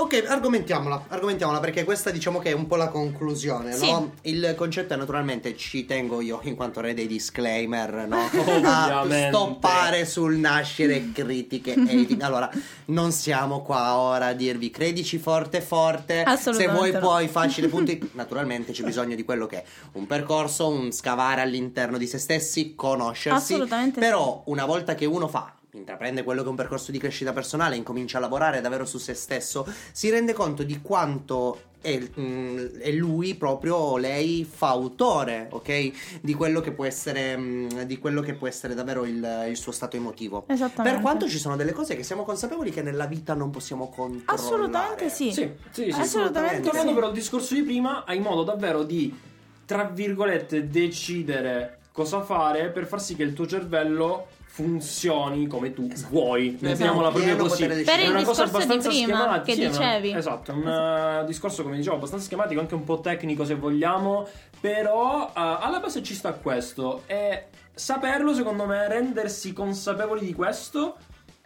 Ok, 0.00 0.24
argomentiamola, 0.28 1.06
argomentiamola 1.08 1.58
perché 1.58 1.82
questa 1.82 2.10
diciamo 2.10 2.38
che 2.38 2.50
è 2.50 2.52
un 2.52 2.68
po' 2.68 2.76
la 2.76 2.86
conclusione, 2.86 3.72
Sì. 3.72 3.90
no? 3.90 4.12
Il 4.22 4.54
concetto 4.56 4.94
è 4.94 4.96
naturalmente, 4.96 5.56
ci 5.56 5.86
tengo 5.86 6.20
io 6.20 6.38
in 6.44 6.54
quanto 6.54 6.80
re 6.80 6.94
dei 6.94 7.08
disclaimer, 7.08 8.06
no? 8.06 8.30
A 8.62 9.04
stoppare 9.28 10.04
sul 10.06 10.36
nascere 10.36 11.10
critiche 11.10 11.72
hating. 11.82 12.20
Allora, 12.20 12.48
non 12.86 13.10
siamo 13.10 13.62
qua 13.62 13.96
ora 13.96 14.26
a 14.26 14.32
dirvi 14.34 14.70
credici 14.70 15.18
forte 15.18 15.60
forte, 15.60 16.24
se 16.38 16.68
vuoi 16.68 16.92
no. 16.92 17.00
poi 17.00 17.26
facile 17.26 17.66
punti. 17.66 18.10
Naturalmente 18.14 18.70
c'è 18.70 18.84
bisogno 18.84 19.16
di 19.16 19.24
quello 19.24 19.46
che 19.46 19.56
è 19.56 19.64
un 19.94 20.06
percorso, 20.06 20.68
un 20.68 20.92
scavare 20.92 21.40
all'interno 21.40 21.98
di 21.98 22.06
se 22.06 22.18
stessi, 22.18 22.76
conoscersi. 22.76 23.54
Assolutamente 23.54 23.98
Però 23.98 24.42
una 24.46 24.64
volta 24.64 24.94
che 24.94 25.06
uno 25.06 25.26
fa 25.26 25.54
intraprende 25.72 26.22
quello 26.22 26.40
che 26.40 26.46
è 26.46 26.50
un 26.50 26.56
percorso 26.56 26.90
di 26.90 26.98
crescita 26.98 27.32
personale, 27.32 27.76
incomincia 27.76 28.18
a 28.18 28.20
lavorare 28.20 28.60
davvero 28.60 28.84
su 28.84 28.98
se 28.98 29.14
stesso, 29.14 29.66
si 29.92 30.08
rende 30.10 30.32
conto 30.32 30.62
di 30.62 30.80
quanto 30.80 31.60
è, 31.80 31.98
mm, 32.18 32.78
è 32.78 32.90
lui 32.90 33.34
proprio 33.34 33.96
lei 33.98 34.44
fa 34.50 34.68
autore, 34.68 35.48
ok? 35.50 36.20
Di 36.20 36.34
quello 36.34 36.60
che 36.60 36.72
può 36.72 36.84
essere 36.84 37.36
mm, 37.36 37.68
di 37.82 37.98
quello 37.98 38.20
che 38.20 38.34
può 38.34 38.48
essere 38.48 38.74
davvero 38.74 39.04
il, 39.04 39.46
il 39.48 39.56
suo 39.56 39.72
stato 39.72 39.96
emotivo. 39.96 40.44
Esattamente. 40.48 40.90
Per 40.90 41.00
quanto 41.00 41.28
ci 41.28 41.38
sono 41.38 41.56
delle 41.56 41.72
cose 41.72 41.94
che 41.94 42.02
siamo 42.02 42.24
consapevoli 42.24 42.70
che 42.70 42.82
nella 42.82 43.06
vita 43.06 43.34
non 43.34 43.50
possiamo 43.50 43.88
controllare. 43.88 44.24
Assolutamente 44.24 45.08
sì. 45.10 45.32
Sì, 45.32 45.52
sì, 45.70 45.92
sì. 45.92 46.00
Assolutamente 46.00 46.62
Tornando 46.62 46.88
sì. 46.88 46.94
però 46.94 47.06
al 47.08 47.12
discorso 47.12 47.54
di 47.54 47.62
prima, 47.62 48.04
hai 48.04 48.18
modo 48.18 48.42
davvero 48.42 48.82
di, 48.82 49.16
tra 49.64 49.84
virgolette, 49.84 50.68
decidere 50.68 51.78
cosa 51.92 52.22
fare 52.22 52.70
per 52.70 52.86
far 52.86 53.00
sì 53.00 53.14
che 53.16 53.22
il 53.22 53.32
tuo 53.32 53.46
cervello 53.46 54.36
funzioni 54.50 55.46
come 55.46 55.72
tu 55.72 55.86
vuoi. 56.08 56.56
Mettiamola 56.60 57.10
proprio 57.10 57.34
Pieno 57.34 57.48
così. 57.48 57.66
Per 57.66 57.84
È 57.84 58.02
il 58.02 58.10
una 58.10 58.22
cosa 58.24 58.42
discorso 58.44 58.44
di 58.44 58.48
abbastanza 58.48 58.88
prima 58.88 59.04
schematica. 59.06 59.42
che 59.44 59.52
sì, 59.52 59.60
è 59.62 59.66
una- 59.68 59.76
dicevi. 59.98 60.16
esatto, 60.18 60.50
è 60.50 60.54
un 60.54 60.68
eh, 60.68 61.24
discorso, 61.26 61.62
come 61.62 61.76
dicevo, 61.76 61.94
abbastanza 61.96 62.24
schematico, 62.24 62.60
anche 62.60 62.74
un 62.74 62.84
po' 62.84 63.00
tecnico 63.00 63.44
se 63.44 63.54
vogliamo. 63.54 64.26
Però 64.60 65.26
eh, 65.28 65.30
alla 65.34 65.78
base 65.78 66.02
ci 66.02 66.14
sta 66.14 66.32
questo. 66.32 67.02
E 67.06 67.44
saperlo, 67.72 68.34
secondo 68.34 68.64
me, 68.66 68.88
rendersi 68.88 69.52
consapevoli 69.52 70.24
di 70.26 70.32
questo. 70.32 70.96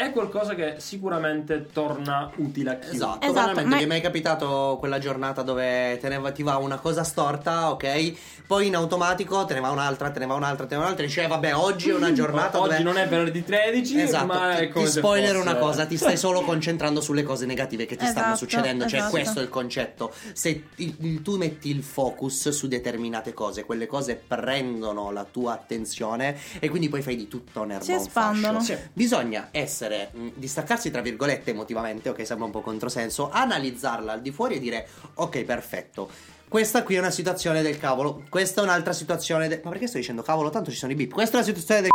È 0.03 0.11
qualcosa 0.11 0.55
che 0.57 0.75
sicuramente 0.79 1.67
torna 1.73 2.31
utile 2.37 2.71
a 2.71 2.75
chiunque. 2.75 2.97
Esatto, 2.97 3.25
Esatto, 3.27 3.33
veramente 3.41 3.69
ma- 3.71 3.77
mi 3.77 3.83
è 3.83 3.87
mai 3.87 4.01
capitato 4.01 4.77
quella 4.81 4.99
giornata 4.99 5.43
dove 5.43 5.97
te 6.01 6.09
ne 6.09 6.19
va, 6.19 6.33
ti 6.33 6.43
va 6.43 6.57
una 6.57 6.79
cosa 6.79 7.05
storta, 7.05 7.71
ok? 7.71 8.13
Poi 8.47 8.67
in 8.67 8.75
automatico 8.75 9.45
te 9.45 9.55
ne 9.55 9.61
va 9.61 9.71
un'altra, 9.71 10.11
te 10.11 10.19
ne 10.19 10.27
va 10.27 10.35
un'altra, 10.35 10.67
te 10.67 10.75
ne 10.75 10.81
va 10.81 10.87
un'altra. 10.87 11.07
Dice, 11.07 11.23
"Eh, 11.23 11.27
vabbè, 11.29 11.55
oggi 11.55 11.91
è 11.91 11.95
una 11.95 12.11
giornata 12.13 12.59
Oggi 12.61 12.71
dove... 12.71 12.83
non 12.83 12.97
è 12.99 13.07
venerdì 13.07 13.45
13, 13.45 14.01
Esatto, 14.01 14.27
ma 14.27 14.55
ti, 14.57 14.63
è 14.65 14.69
come 14.71 14.85
ti 14.87 14.91
spoiler 14.91 15.35
fosse- 15.37 15.49
una 15.49 15.57
cosa, 15.57 15.87
ti 15.87 15.97
stai 15.97 16.17
solo 16.17 16.43
concentrando 16.43 17.01
sulle 17.01 17.23
cose 17.23 17.47
negative 17.47 17.87
che 17.87 17.95
ti 17.97 18.05
stanno 18.05 18.33
Esatto, 18.35 18.39
succedendo, 18.39 18.87
cioè 18.87 18.99
esatto. 18.99 19.11
questo 19.15 19.39
è 19.39 19.43
il 19.43 19.49
concetto. 19.49 20.13
Se 20.33 20.65
il- 20.77 21.23
tu 21.23 21.37
metti 21.37 21.71
il 21.71 21.83
focus 21.85 22.49
su 22.49 22.67
determinate 22.67 23.33
cose, 23.33 23.65
quelle 23.65 23.87
cose 23.87 24.17
prendono 24.17 25.13
la 25.13 25.25
tua 25.31 25.53
attenzione 25.53 26.37
e 26.59 26.69
quindi 26.69 26.89
poi 26.89 27.03
fai 27.03 27.15
di 27.17 27.29
tutto 27.29 27.61
un 27.63 27.71
erba 27.71 27.85
Si 27.85 27.93
espandono. 27.93 28.61
Sì. 28.61 28.77
Bisogna 28.93 29.49
essere, 29.53 29.92
mh, 30.13 30.29
distaccarsi 30.35 30.91
tra 30.91 31.01
virgolette 31.01 31.51
emotivamente, 31.51 32.09
ok, 32.09 32.27
sembra 32.27 32.47
un 32.47 32.53
po' 32.53 32.61
controsenso, 32.61 33.31
analizzarla 33.31 34.13
al 34.13 34.23
di 34.23 34.31
fuori 34.31 34.57
e 34.57 34.61
dire, 34.61 34.89
ok, 35.15 35.43
perfetto. 35.45 36.09
Questa 36.49 36.83
qui 36.83 36.97
è 36.97 36.99
una 36.99 37.11
situazione 37.11 37.63
del 37.63 37.79
cavolo, 37.79 38.25
questa 38.29 38.61
è 38.61 38.65
un'altra 38.65 38.93
situazione 38.93 39.49
del... 39.49 39.61
Ma 39.65 39.71
perché 39.71 39.87
sto 39.87 39.99
dicendo 39.99 40.23
cavolo? 40.23 40.51
Tanto 40.51 40.71
ci 40.71 40.77
sono 40.77 40.93
i 40.93 40.95
bip. 40.95 41.13
Questa 41.13 41.39
è 41.39 41.43
una 41.43 41.47
situazione 41.47 41.81
del 41.81 41.91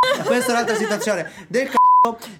questa 0.24 0.48
è 0.48 0.54
un'altra 0.54 0.76
situazione 0.76 1.30
del 1.48 1.68
c***o. 1.68 1.79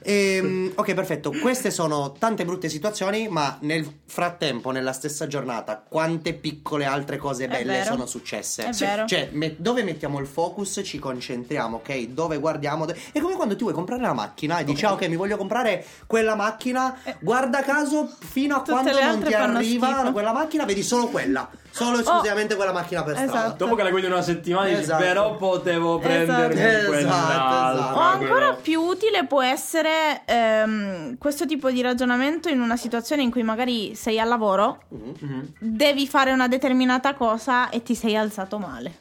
Ehm, 0.02 0.72
ok, 0.74 0.94
perfetto. 0.94 1.30
Queste 1.38 1.70
sono 1.70 2.12
tante 2.18 2.44
brutte 2.46 2.68
situazioni, 2.70 3.28
ma 3.28 3.58
nel 3.60 3.86
frattempo, 4.06 4.70
nella 4.70 4.92
stessa 4.92 5.26
giornata, 5.26 5.82
quante 5.86 6.32
piccole 6.32 6.86
altre 6.86 7.18
cose 7.18 7.46
belle 7.46 7.84
sono 7.84 8.06
successe? 8.06 8.64
È 8.64 8.72
vero. 8.72 9.06
Cioè, 9.06 9.28
me- 9.32 9.56
dove 9.58 9.82
mettiamo 9.82 10.18
il 10.18 10.26
focus, 10.26 10.80
ci 10.82 10.98
concentriamo, 10.98 11.76
ok? 11.76 12.06
Dove 12.08 12.38
guardiamo. 12.38 12.86
do- 12.86 12.94
È 13.12 13.20
come 13.20 13.34
quando 13.34 13.54
tu 13.56 13.64
vuoi 13.64 13.74
comprare 13.74 14.00
una 14.02 14.14
macchina 14.14 14.58
e 14.60 14.64
dici, 14.64 14.84
ah, 14.86 14.92
ok, 14.92 15.06
mi 15.08 15.16
voglio 15.16 15.36
comprare 15.36 15.84
quella 16.06 16.34
macchina. 16.34 16.98
Guarda 17.20 17.62
caso, 17.62 18.08
fino 18.18 18.54
a 18.56 18.58
Tutte 18.60 18.72
quando 18.72 18.92
le 18.92 19.00
non 19.02 19.10
altre 19.14 19.28
ti 19.28 19.34
fanno 19.34 19.58
arriva 19.58 19.92
schifo. 19.98 20.12
quella 20.12 20.32
macchina, 20.32 20.64
vedi 20.64 20.82
solo 20.82 21.08
quella. 21.08 21.48
Solo 21.72 21.98
e 21.98 22.00
esclusivamente 22.00 22.56
quella 22.56 22.72
macchina 22.72 23.02
per 23.04 23.14
strada. 23.16 23.32
esatto. 23.32 23.64
Dopo 23.64 23.76
che 23.76 23.82
la 23.82 23.90
guidi 23.90 24.06
una 24.06 24.22
settimana, 24.22 24.68
dici, 24.68 24.80
Esatto. 24.80 25.02
però 25.02 25.36
potevo 25.36 26.00
Esatto. 26.00 26.08
prendermi 26.08 26.60
Esatto, 26.60 26.86
quell'altra. 26.90 27.72
esatto. 27.72 27.98
O 27.98 28.00
ancora 28.00 28.52
più 28.54 28.80
utile 28.80 29.26
può 29.26 29.42
essere 29.42 30.22
ehm, 30.26 31.16
questo 31.18 31.46
tipo 31.46 31.70
di 31.70 31.80
ragionamento 31.80 32.48
in 32.48 32.60
una 32.60 32.76
situazione 32.76 33.22
in 33.22 33.30
cui 33.30 33.42
magari 33.42 33.94
sei 33.94 34.18
al 34.18 34.28
lavoro, 34.28 34.82
Mhm. 34.88 35.14
Mhm. 35.20 35.48
devi 35.58 36.06
fare 36.06 36.32
una 36.32 36.48
determinata 36.48 37.14
cosa 37.14 37.70
e 37.70 37.82
ti 37.82 37.94
sei 37.94 38.16
alzato 38.16 38.58
male. 38.58 38.94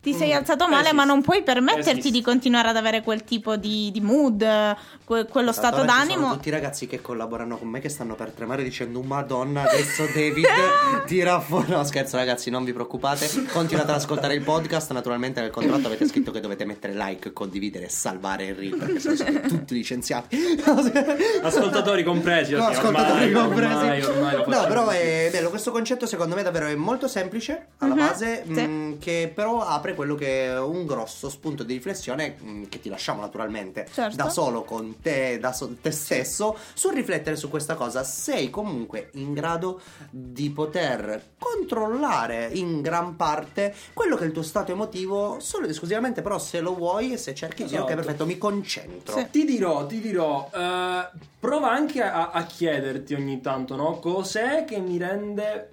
Ti 0.00 0.14
sei 0.14 0.30
Mm. 0.32 0.36
alzato 0.36 0.64
male, 0.66 0.76
Esiste. 0.80 0.94
ma 0.96 1.04
non 1.04 1.22
puoi 1.22 1.42
permetterti 1.42 1.90
Esiste. 1.90 2.10
di 2.10 2.22
continuare 2.22 2.68
ad 2.68 2.76
avere 2.76 3.02
quel 3.02 3.24
tipo 3.24 3.56
di, 3.56 3.90
di 3.90 4.00
mood, 4.00 4.38
que- 5.04 5.26
quello 5.26 5.50
Esatto, 5.50 5.66
stato 5.68 5.84
d'animo. 5.84 6.20
Sono 6.22 6.32
tutti 6.34 6.48
i 6.48 6.52
ragazzi 6.52 6.86
che 6.86 7.00
collaborano 7.00 7.58
con 7.58 7.68
me 7.68 7.80
che 7.80 7.88
stanno 7.88 8.14
per 8.14 8.30
tremare 8.30 8.62
dicendo 8.62 9.00
Madonna 9.02 9.62
adesso 9.68 10.04
David 10.14 10.46
tira 11.06 11.40
fuori 11.40 11.70
No 11.70 11.82
scherzo 11.84 12.16
ragazzi 12.16 12.48
non 12.50 12.64
vi 12.64 12.72
preoccupate 12.72 13.28
Continuate 13.52 13.90
ad 13.90 13.96
ascoltare 13.96 14.34
il 14.34 14.42
podcast 14.42 14.92
Naturalmente 14.92 15.40
nel 15.40 15.50
contratto 15.50 15.86
avete 15.86 16.06
scritto 16.06 16.30
che 16.30 16.40
dovete 16.40 16.64
mettere 16.64 16.94
like 16.94 17.32
Condividere 17.32 17.86
e 17.86 17.88
salvare 17.88 18.46
il 18.46 18.54
reel 18.54 18.76
Perché 18.76 19.00
sono 19.00 19.14
stati 19.16 19.40
tutti 19.48 19.74
licenziati 19.74 20.36
Ascoltatori 21.42 22.02
compresi. 22.04 22.52
No, 22.52 22.58
ormai, 22.64 22.74
ascoltatori 22.76 23.32
compresi. 23.32 23.72
Ormai, 23.74 24.02
ormai 24.34 24.46
no, 24.60 24.66
però 24.66 24.88
è 24.88 25.28
bello. 25.30 25.50
Questo 25.50 25.70
concetto, 25.70 26.06
secondo 26.06 26.34
me, 26.34 26.42
davvero 26.42 26.66
è 26.66 26.74
molto 26.74 27.08
semplice 27.08 27.68
alla 27.78 27.94
Mhm, 27.94 28.00
base. 28.00 28.42
sì. 28.46 28.52
mh, 28.66 28.87
che 28.98 29.30
però 29.34 29.60
apre 29.60 29.94
quello 29.94 30.14
che 30.14 30.46
è 30.46 30.58
un 30.60 30.84
grosso 30.86 31.28
spunto 31.30 31.62
di 31.62 31.74
riflessione. 31.74 32.36
mh, 32.38 32.64
che 32.68 32.80
ti 32.80 32.88
lasciamo 32.88 33.20
naturalmente 33.20 33.86
Certo. 33.92 34.16
da 34.16 34.28
solo 34.28 34.62
con 34.64 35.00
te, 35.00 35.38
da 35.38 35.52
so- 35.52 35.74
te 35.80 35.90
stesso. 35.90 36.56
Sul 36.74 36.92
riflettere 36.94 37.36
su 37.36 37.48
questa 37.48 37.74
cosa. 37.74 38.04
Sei 38.04 38.50
comunque 38.50 39.10
in 39.14 39.32
grado 39.32 39.80
di 40.10 40.50
poter 40.50 41.34
controllare 41.38 42.48
in 42.52 42.80
gran 42.80 43.16
parte 43.16 43.74
quello 43.92 44.16
che 44.16 44.24
è 44.24 44.26
il 44.26 44.32
tuo 44.32 44.42
stato 44.42 44.72
emotivo. 44.72 45.38
Solo 45.40 45.64
ed 45.64 45.70
esclusivamente, 45.70 46.22
però, 46.22 46.38
se 46.38 46.60
lo 46.60 46.74
vuoi 46.74 47.12
e 47.12 47.16
se 47.16 47.34
cerchi 47.34 47.62
di 47.64 47.70
dire, 47.70 47.80
ok, 47.80 47.88
Esatto. 47.90 48.02
perfetto, 48.04 48.26
mi 48.26 48.38
concentro. 48.38 49.16
Sì. 49.16 49.26
Ti 49.30 49.44
dirò, 49.44 49.86
ti 49.86 50.00
dirò, 50.00 50.48
eh, 50.52 51.08
prova 51.38 51.70
anche 51.70 52.02
a, 52.02 52.30
a 52.30 52.44
chiederti 52.44 53.14
ogni 53.14 53.40
tanto, 53.40 53.76
no? 53.76 53.98
Cos'è 53.98 54.64
che 54.64 54.78
mi 54.80 54.98
rende 54.98 55.68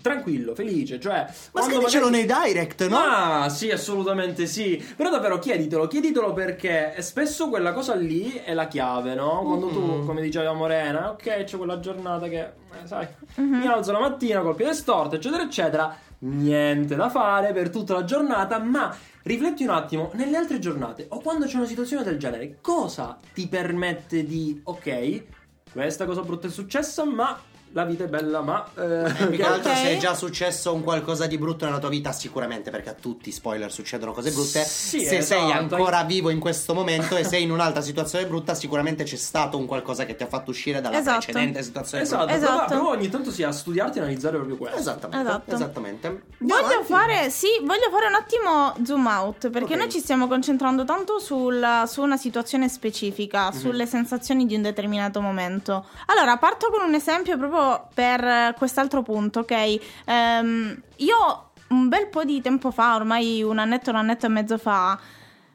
tranquillo, 0.00 0.54
felice, 0.54 1.00
cioè... 1.00 1.26
Ma 1.52 1.62
scrivicelo 1.62 2.06
magari- 2.10 2.26
nei 2.26 2.52
direct, 2.52 2.86
no? 2.86 2.96
Ah, 2.98 3.48
sì, 3.48 3.70
assolutamente 3.70 4.46
sì. 4.46 4.82
Però 4.96 5.10
davvero 5.10 5.38
chieditelo, 5.38 5.86
chieditelo 5.86 6.32
perché 6.32 6.94
spesso 7.00 7.48
quella 7.48 7.72
cosa 7.72 7.94
lì 7.94 8.32
è 8.32 8.54
la 8.54 8.68
chiave, 8.68 9.14
no? 9.14 9.42
Quando 9.44 9.66
Mhm. 9.66 9.72
tu, 9.72 10.04
come 10.06 10.20
diceva 10.22 10.52
Morena, 10.52 11.10
ok, 11.10 11.44
c'è 11.44 11.56
quella 11.56 11.80
giornata 11.80 12.28
che, 12.28 12.40
eh, 12.40 12.86
sai, 12.86 13.06
Mhm. 13.36 13.58
mi 13.58 13.66
alzo 13.66 13.92
la 13.92 14.00
mattina 14.00 14.40
col 14.40 14.54
piede 14.54 14.74
storto, 14.74 15.16
eccetera, 15.16 15.42
eccetera. 15.42 15.96
Niente 16.20 16.96
da 16.96 17.08
fare 17.10 17.52
per 17.52 17.70
tutta 17.70 17.94
la 17.94 18.04
giornata, 18.04 18.58
ma 18.58 18.92
rifletti 19.22 19.62
un 19.62 19.70
attimo, 19.70 20.10
nelle 20.14 20.36
altre 20.36 20.58
giornate 20.58 21.06
o 21.10 21.20
quando 21.20 21.46
c'è 21.46 21.56
una 21.56 21.66
situazione 21.66 22.02
del 22.02 22.18
genere, 22.18 22.58
cosa 22.60 23.18
ti 23.34 23.46
permette 23.46 24.24
di, 24.24 24.60
ok, 24.64 25.22
questa 25.70 26.06
cosa 26.06 26.22
brutta 26.22 26.48
è 26.48 26.50
successa, 26.50 27.04
ma 27.04 27.38
la 27.72 27.84
vita 27.84 28.04
è 28.04 28.08
bella, 28.08 28.40
ma... 28.40 28.64
Eh, 28.76 29.12
Più 29.12 29.30
che 29.30 29.36
che- 29.36 29.42
altro 29.42 29.74
se 29.74 29.90
è 29.90 29.96
già 29.98 30.14
successo 30.14 30.72
un 30.74 30.82
qualcosa 30.82 31.26
di 31.26 31.36
brutto 31.38 31.64
nella 31.64 31.78
tua 31.78 31.88
vita, 31.88 32.12
sicuramente 32.12 32.70
perché 32.70 32.90
a 32.90 32.94
tutti, 32.94 33.30
spoiler, 33.30 33.70
succedono 33.72 34.12
cose 34.12 34.30
brutte. 34.30 34.62
Sì, 34.64 35.00
se 35.04 35.22
sei 35.22 35.44
esatto. 35.50 35.74
ancora 35.74 36.02
vivo 36.04 36.30
in 36.30 36.38
questo 36.40 36.74
momento 36.74 37.16
e 37.16 37.24
sei 37.24 37.42
in 37.42 37.50
un'altra 37.50 37.80
situazione 37.82 38.26
brutta, 38.26 38.54
sicuramente 38.54 39.04
c'è 39.04 39.16
stato 39.16 39.58
un 39.58 39.66
qualcosa 39.66 40.04
che 40.06 40.16
ti 40.16 40.22
ha 40.22 40.26
fatto 40.28 40.50
uscire 40.50 40.80
dalla 40.80 40.98
Esatto. 40.98 41.18
precedente 41.24 41.62
situazione 41.62 42.02
Esatto, 42.04 42.24
brutta. 42.26 42.36
Esatto. 42.38 42.64
Però, 42.66 42.80
però 42.80 42.90
ogni 42.90 43.08
tanto 43.08 43.30
si 43.30 43.42
a 43.42 43.52
studiarti 43.52 43.98
e 43.98 44.00
analizzare 44.02 44.36
proprio 44.36 44.56
questo. 44.56 44.78
Esattamente. 44.78 45.28
Esatto. 45.28 45.54
Esattamente. 45.54 46.22
Voglio 46.38 46.64
avanti. 46.64 46.84
fare, 46.84 47.30
sì, 47.30 47.48
voglio 47.62 47.90
fare 47.90 48.06
un 48.06 48.14
attimo 48.14 48.74
zoom 48.86 49.06
out 49.06 49.50
perché 49.50 49.74
Ok. 49.74 49.78
noi 49.78 49.90
ci 49.90 49.98
stiamo 50.00 50.26
concentrando 50.28 50.84
tanto 50.84 51.18
sul- 51.18 51.82
su 51.86 52.02
una 52.02 52.16
situazione 52.16 52.68
specifica, 52.68 53.50
Mhm. 53.52 53.58
sulle 53.58 53.86
sensazioni 53.86 54.46
di 54.46 54.54
un 54.54 54.62
determinato 54.62 55.20
momento. 55.20 55.86
Allora, 56.06 56.36
parto 56.38 56.70
con 56.70 56.86
un 56.86 56.94
esempio 56.94 57.36
proprio 57.36 57.67
per 57.92 58.54
quest'altro 58.56 59.02
punto, 59.02 59.40
ok? 59.40 59.78
Ehm, 60.06 60.82
io 60.96 61.50
un 61.68 61.88
bel 61.88 62.08
po' 62.08 62.24
di 62.24 62.40
tempo 62.40 62.70
fa, 62.70 62.94
ormai 62.94 63.42
un 63.42 63.58
annetto, 63.58 63.90
un 63.90 63.96
annetto 63.96 64.26
e 64.26 64.30
mezzo 64.30 64.58
fa, 64.58 64.98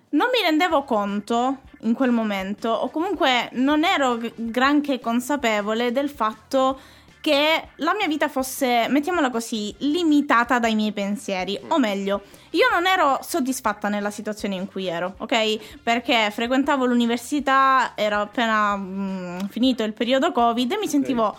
non 0.09 0.27
mi 0.31 0.41
rendevo 0.41 0.83
conto 0.83 1.57
in 1.81 1.93
quel 1.93 2.11
momento, 2.11 2.69
o 2.69 2.89
comunque 2.89 3.49
non 3.53 3.83
ero 3.83 4.19
granché 4.35 4.99
consapevole 4.99 5.91
del 5.91 6.09
fatto 6.09 6.79
che 7.19 7.69
la 7.77 7.95
mia 7.95 8.07
vita 8.07 8.27
fosse, 8.27 8.87
mettiamola 8.89 9.29
così, 9.29 9.73
limitata 9.77 10.59
dai 10.59 10.75
miei 10.75 10.91
pensieri. 10.91 11.57
O 11.69 11.79
meglio, 11.79 12.21
io 12.49 12.67
non 12.69 12.85
ero 12.85 13.19
soddisfatta 13.21 13.87
nella 13.87 14.11
situazione 14.11 14.55
in 14.55 14.67
cui 14.67 14.87
ero, 14.87 15.15
ok? 15.19 15.79
Perché 15.81 16.29
frequentavo 16.31 16.85
l'università, 16.85 17.93
era 17.95 18.19
appena 18.19 18.75
mm, 18.75 19.39
finito 19.49 19.83
il 19.83 19.93
periodo 19.93 20.33
Covid 20.33 20.73
e 20.73 20.77
mi 20.77 20.87
sentivo 20.89 21.33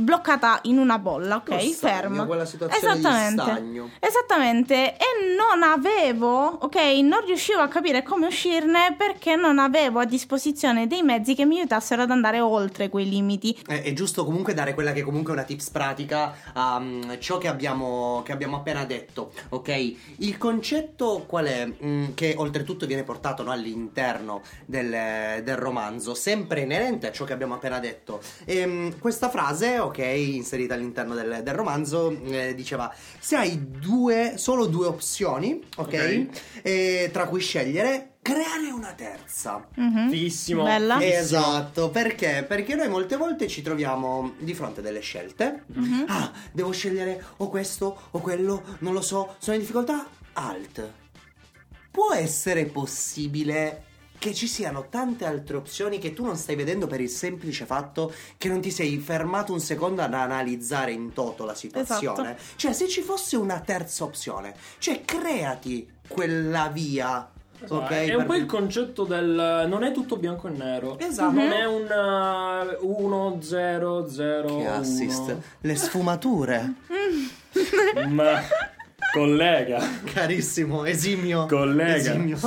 bloccata 0.00 0.58
in 0.62 0.78
una 0.78 0.98
bolla, 0.98 1.36
ok? 1.36 1.48
Lo 1.50 1.58
Ferma. 1.58 2.24
quella 2.24 2.44
situazione 2.44 2.98
Esattamente. 2.98 3.42
stagno. 3.42 3.90
Esattamente, 4.00 4.96
e 4.96 5.34
non 5.36 5.62
avevo, 5.62 6.46
ok, 6.46 6.76
non 7.02 7.24
riuscivo 7.24 7.60
a 7.60 7.68
capire 7.68 8.02
come 8.02 8.26
uscirne 8.26 8.94
perché 8.96 9.36
non 9.36 9.58
avevo 9.58 10.00
a 10.00 10.04
disposizione 10.04 10.86
dei 10.86 11.02
mezzi 11.02 11.34
che 11.34 11.44
mi 11.44 11.58
aiutassero 11.58 12.02
ad 12.02 12.10
andare 12.10 12.40
oltre 12.40 12.88
quei 12.88 13.08
limiti. 13.08 13.56
È, 13.66 13.82
è 13.82 13.92
giusto 13.92 14.24
comunque 14.24 14.54
dare 14.54 14.74
quella 14.74 14.92
che 14.92 15.02
comunque 15.02 15.32
è 15.32 15.36
una 15.36 15.44
tips 15.44 15.70
pratica 15.70 16.34
a 16.52 16.78
mm, 16.80 17.02
ciò 17.18 17.38
che 17.38 17.48
abbiamo, 17.48 18.22
che 18.24 18.32
abbiamo 18.32 18.56
appena 18.56 18.84
detto, 18.84 19.32
ok? 19.50 19.94
Il 20.18 20.38
concetto 20.38 21.24
qual 21.26 21.46
è? 21.46 21.68
Mm, 21.84 22.14
che 22.14 22.34
oltretutto 22.36 22.86
viene 22.86 23.02
portato 23.02 23.42
no, 23.42 23.50
all'interno 23.50 24.42
del, 24.66 25.42
del 25.42 25.56
romanzo, 25.56 26.14
sempre 26.14 26.62
inerente 26.62 27.08
a 27.08 27.12
ciò 27.12 27.24
che 27.24 27.32
abbiamo 27.32 27.54
appena 27.54 27.78
detto. 27.78 28.20
Ehm, 28.44 28.98
questa 28.98 29.28
frase, 29.28 29.78
ok, 29.78 29.89
inserita 29.98 30.74
all'interno 30.74 31.14
del, 31.14 31.40
del 31.42 31.54
romanzo, 31.54 32.10
eh, 32.24 32.54
diceva: 32.54 32.92
Se 33.18 33.36
hai 33.36 33.70
due, 33.78 34.34
solo 34.36 34.66
due 34.66 34.86
opzioni, 34.86 35.60
ok? 35.76 35.86
Ok. 35.86 36.40
eh, 36.62 37.10
tra 37.12 37.26
cui 37.26 37.40
scegliere, 37.40 38.14
creare 38.22 38.70
una 38.70 38.92
terza. 38.92 39.66
Mhm. 39.74 40.10
Fighissimo. 40.10 40.62
Bella. 40.64 41.02
Esatto, 41.02 41.90
perché? 41.90 42.44
Perché 42.46 42.74
noi 42.74 42.88
molte 42.88 43.16
volte 43.16 43.48
ci 43.48 43.62
troviamo 43.62 44.34
di 44.38 44.54
fronte 44.54 44.80
a 44.80 44.82
delle 44.82 45.00
scelte. 45.00 45.64
Mhm. 45.66 46.04
Ah, 46.08 46.30
devo 46.52 46.70
scegliere 46.70 47.24
o 47.38 47.48
questo 47.48 48.02
o 48.10 48.18
quello, 48.20 48.62
non 48.80 48.92
lo 48.92 49.00
so, 49.00 49.34
sono 49.38 49.56
in 49.56 49.62
difficoltà. 49.62 50.06
Alt. 50.34 50.92
Può 51.90 52.12
essere 52.14 52.66
possibile 52.66 53.84
che 54.20 54.34
ci 54.34 54.46
siano 54.46 54.86
tante 54.90 55.24
altre 55.24 55.56
opzioni 55.56 55.98
che 55.98 56.12
tu 56.12 56.24
non 56.26 56.36
stai 56.36 56.54
vedendo 56.54 56.86
per 56.86 57.00
il 57.00 57.08
semplice 57.08 57.64
fatto 57.64 58.12
che 58.36 58.48
non 58.48 58.60
ti 58.60 58.70
sei 58.70 58.98
fermato 58.98 59.52
un 59.54 59.60
secondo 59.60 60.02
ad 60.02 60.12
analizzare 60.12 60.92
in 60.92 61.14
toto 61.14 61.46
la 61.46 61.54
situazione. 61.54 62.34
Esatto. 62.34 62.42
Cioè, 62.56 62.72
se 62.74 62.86
ci 62.86 63.00
fosse 63.00 63.36
una 63.36 63.60
terza 63.60 64.04
opzione, 64.04 64.54
cioè 64.78 65.00
creati 65.04 65.88
quella 66.06 66.68
via. 66.72 67.30
Esatto, 67.62 67.74
Ok, 67.76 67.90
è 67.90 68.10
un 68.12 68.16
per- 68.18 68.26
po' 68.26 68.34
il 68.34 68.46
concetto 68.46 69.04
del 69.04 69.66
non 69.68 69.84
è 69.84 69.92
tutto 69.92 70.16
bianco 70.16 70.48
e 70.48 70.50
nero. 70.50 70.98
Esatto. 70.98 71.32
Non 71.32 71.50
è 71.50 71.64
un 71.66 71.86
1 72.80 73.38
0 73.40 74.08
0 74.08 74.56
Che 74.58 74.66
assist. 74.66 75.36
Le 75.60 75.76
sfumature. 75.76 76.72
Ma 78.08 78.40
collega. 79.12 79.82
Carissimo, 80.04 80.84
esimio. 80.84 81.46
Collega. 81.46 81.94
Esimio. 81.96 82.38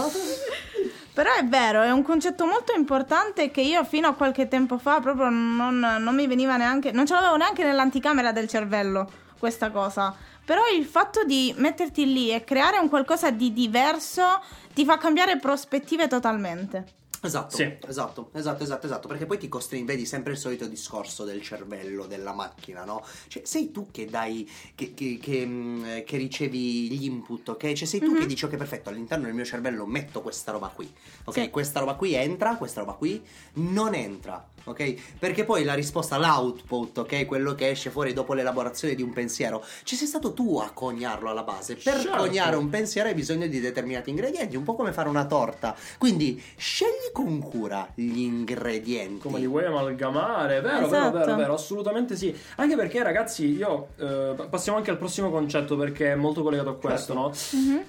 Però 1.13 1.32
è 1.32 1.46
vero, 1.46 1.84
è 1.84 1.91
un 1.91 2.01
concetto 2.01 2.46
molto 2.48 2.74
importante 2.75 3.51
che 3.51 3.62
io 3.62 3.84
fino 3.84 4.08
a 4.08 4.15
qualche 4.15 4.48
tempo 4.48 4.79
fa 4.79 5.00
proprio 5.00 5.29
non, 5.29 5.77
non 5.77 6.15
mi 6.15 6.25
veniva 6.25 6.58
neanche, 6.58 6.91
non 6.91 7.05
ce 7.05 7.13
l'avevo 7.13 7.38
neanche 7.38 7.63
nell'anticamera 7.63 8.32
del 8.32 8.48
cervello 8.48 9.10
questa 9.38 9.70
cosa. 9.70 10.15
Però 10.43 10.62
il 10.75 10.86
fatto 10.86 11.24
di 11.24 11.53
metterti 11.58 12.12
lì 12.12 12.32
e 12.32 12.43
creare 12.43 12.79
un 12.79 12.89
qualcosa 12.89 13.29
di 13.29 13.53
diverso 13.53 14.41
ti 14.74 14.86
fa 14.86 14.98
cambiare 14.98 15.38
prospettive 15.38 16.07
totalmente. 16.07 17.02
Esatto, 17.25 17.55
Sì. 17.55 17.64
esatto, 17.88 18.29
esatto, 18.33 18.64
esatto, 18.64 18.86
esatto, 18.86 19.07
perché 19.07 19.25
poi 19.25 19.38
ti 19.38 19.48
costringi, 19.48 19.86
vedi 19.86 20.05
sempre 20.05 20.33
il 20.33 20.38
solito 20.38 20.66
discorso 20.68 21.24
del 21.24 21.42
cervello, 21.42 22.05
della 22.05 22.33
macchina, 22.33 22.83
no? 22.83 23.01
Cioè, 23.27 23.44
sei 23.46 23.72
tu 23.72 23.88
che 23.92 24.05
dai, 24.05 24.50
che, 24.75 24.94
che- 24.94 25.18
che, 25.22 26.03
che 26.05 26.18
ricevi 26.18 26.92
gli 26.92 27.05
input, 27.05 27.48
ok? 27.50 27.72
Cioè, 27.72 27.88
sei 27.88 28.01
tu 28.01 28.12
Mhm. 28.12 28.20
che 28.20 28.25
dici, 28.25 28.44
ok, 28.44 28.57
perfetto, 28.57 28.90
all'interno 28.90 29.24
del 29.25 29.33
mio 29.33 29.46
cervello 29.46 29.86
metto 29.86 30.22
questa 30.22 30.51
roba 30.51 30.68
qui, 30.68 30.92
ok? 31.24 31.33
Sì. 31.33 31.50
Questa 31.50 31.79
roba 31.79 31.94
qui 31.96 32.14
entra, 32.14 32.57
questa 32.57 32.81
roba 32.81 32.92
qui 32.94 33.22
non 33.53 33.94
entra, 33.96 34.46
ok? 34.66 35.18
Perché 35.18 35.46
poi 35.46 35.64
la 35.64 35.75
risposta, 35.75 36.18
l'output, 36.18 36.98
ok? 36.98 37.25
Quello 37.25 37.55
che 37.55 37.70
esce 37.70 37.90
fuori 37.90 38.12
dopo 38.12 38.33
l'elaborazione 38.33 38.96
di 38.96 39.01
un 39.01 39.14
pensiero, 39.14 39.64
ci 39.83 39.96
sei 39.96 40.07
stato 40.07 40.33
tu 40.33 40.57
a 40.57 40.72
coniarlo 40.72 41.29
alla 41.29 41.44
base. 41.44 41.75
Per 41.75 42.01
Certo. 42.01 42.18
coniare 42.18 42.57
un 42.57 42.68
pensiero 42.70 43.07
hai 43.07 43.14
bisogno 43.16 43.48
di 43.48 43.62
determinati 43.62 44.09
ingredienti, 44.09 44.57
un 44.57 44.64
po' 44.64 44.75
come 44.75 44.92
fare 44.92 45.07
una 45.07 45.25
torta. 45.25 45.74
Quindi 45.98 46.42
scegli 46.57 47.12
con 47.14 47.40
cura 47.40 47.88
gli 47.94 48.20
ingredienti. 48.20 49.20
Come 49.20 49.40
li 49.40 49.48
vuoi 49.48 49.64
amalgamare? 49.66 50.60
Vero, 50.60 50.88
Esatto. 50.88 51.12
vero, 51.12 51.26
vero, 51.26 51.38
vero, 51.38 51.54
assolutamente 51.54 52.18
sì. 52.18 52.36
Anche 52.58 52.76
perché, 52.76 53.02
ragazzi, 53.04 53.46
io 53.56 53.90
eh, 53.98 54.36
passiamo 54.50 54.78
anche 54.80 54.92
al 54.92 54.98
prossimo 54.98 55.30
concetto 55.30 55.78
perché 55.78 56.12
è 56.12 56.16
molto 56.16 56.42
collegato 56.44 56.70
a 56.72 56.76
questo, 56.76 57.14
no? 57.14 57.32
Mhm. 57.54 57.84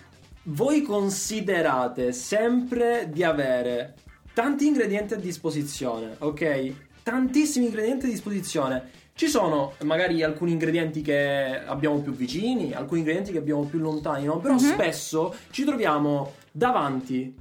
Voi 0.46 0.82
considerate 0.82 2.12
sempre 2.12 3.08
di 3.10 3.24
avere 3.24 3.94
tanti 4.34 4.66
ingredienti 4.66 5.14
a 5.14 5.16
disposizione, 5.16 6.16
ok? 6.18 6.72
Tantissimi 7.02 7.64
ingredienti 7.66 8.06
a 8.06 8.08
disposizione. 8.10 8.90
Ci 9.14 9.28
sono 9.28 9.74
magari 9.84 10.22
alcuni 10.22 10.52
ingredienti 10.52 11.00
che 11.00 11.60
abbiamo 11.64 12.00
più 12.00 12.12
vicini, 12.12 12.72
alcuni 12.74 13.00
ingredienti 13.00 13.32
che 13.32 13.38
abbiamo 13.38 13.62
più 13.62 13.78
lontani, 13.78 14.24
no? 14.24 14.38
Però 14.38 14.54
Mhm. 14.54 14.58
spesso 14.60 15.34
ci 15.50 15.64
troviamo 15.64 16.32
davanti 16.52 17.34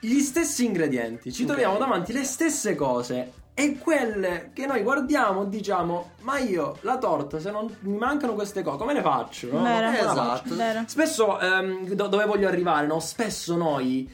gli 0.00 0.20
stessi 0.20 0.64
ingredienti, 0.64 1.32
ci 1.32 1.42
Ok. 1.42 1.48
troviamo 1.48 1.76
davanti 1.78 2.12
le 2.12 2.24
stesse 2.24 2.74
cose. 2.74 3.32
E 3.52 3.76
quelle 3.78 4.52
che 4.54 4.64
noi 4.64 4.80
guardiamo 4.82 5.44
diciamo, 5.44 6.12
ma 6.22 6.38
io 6.38 6.78
la 6.82 6.96
torta, 6.96 7.38
se 7.38 7.50
non 7.50 7.68
mi 7.80 7.98
mancano 7.98 8.32
queste 8.34 8.62
cose, 8.62 8.78
come 8.78 8.94
le 8.94 9.02
faccio? 9.02 9.48
no? 9.52 9.62
Vero. 9.62 9.90
Esatto. 9.90 10.54
Vero. 10.54 10.82
Spesso, 10.86 11.38
ehm, 11.38 11.88
do- 11.92 12.06
dove 12.06 12.24
voglio 12.24 12.48
arrivare, 12.48 12.86
no? 12.86 13.00
Spesso 13.00 13.56
noi 13.56 14.08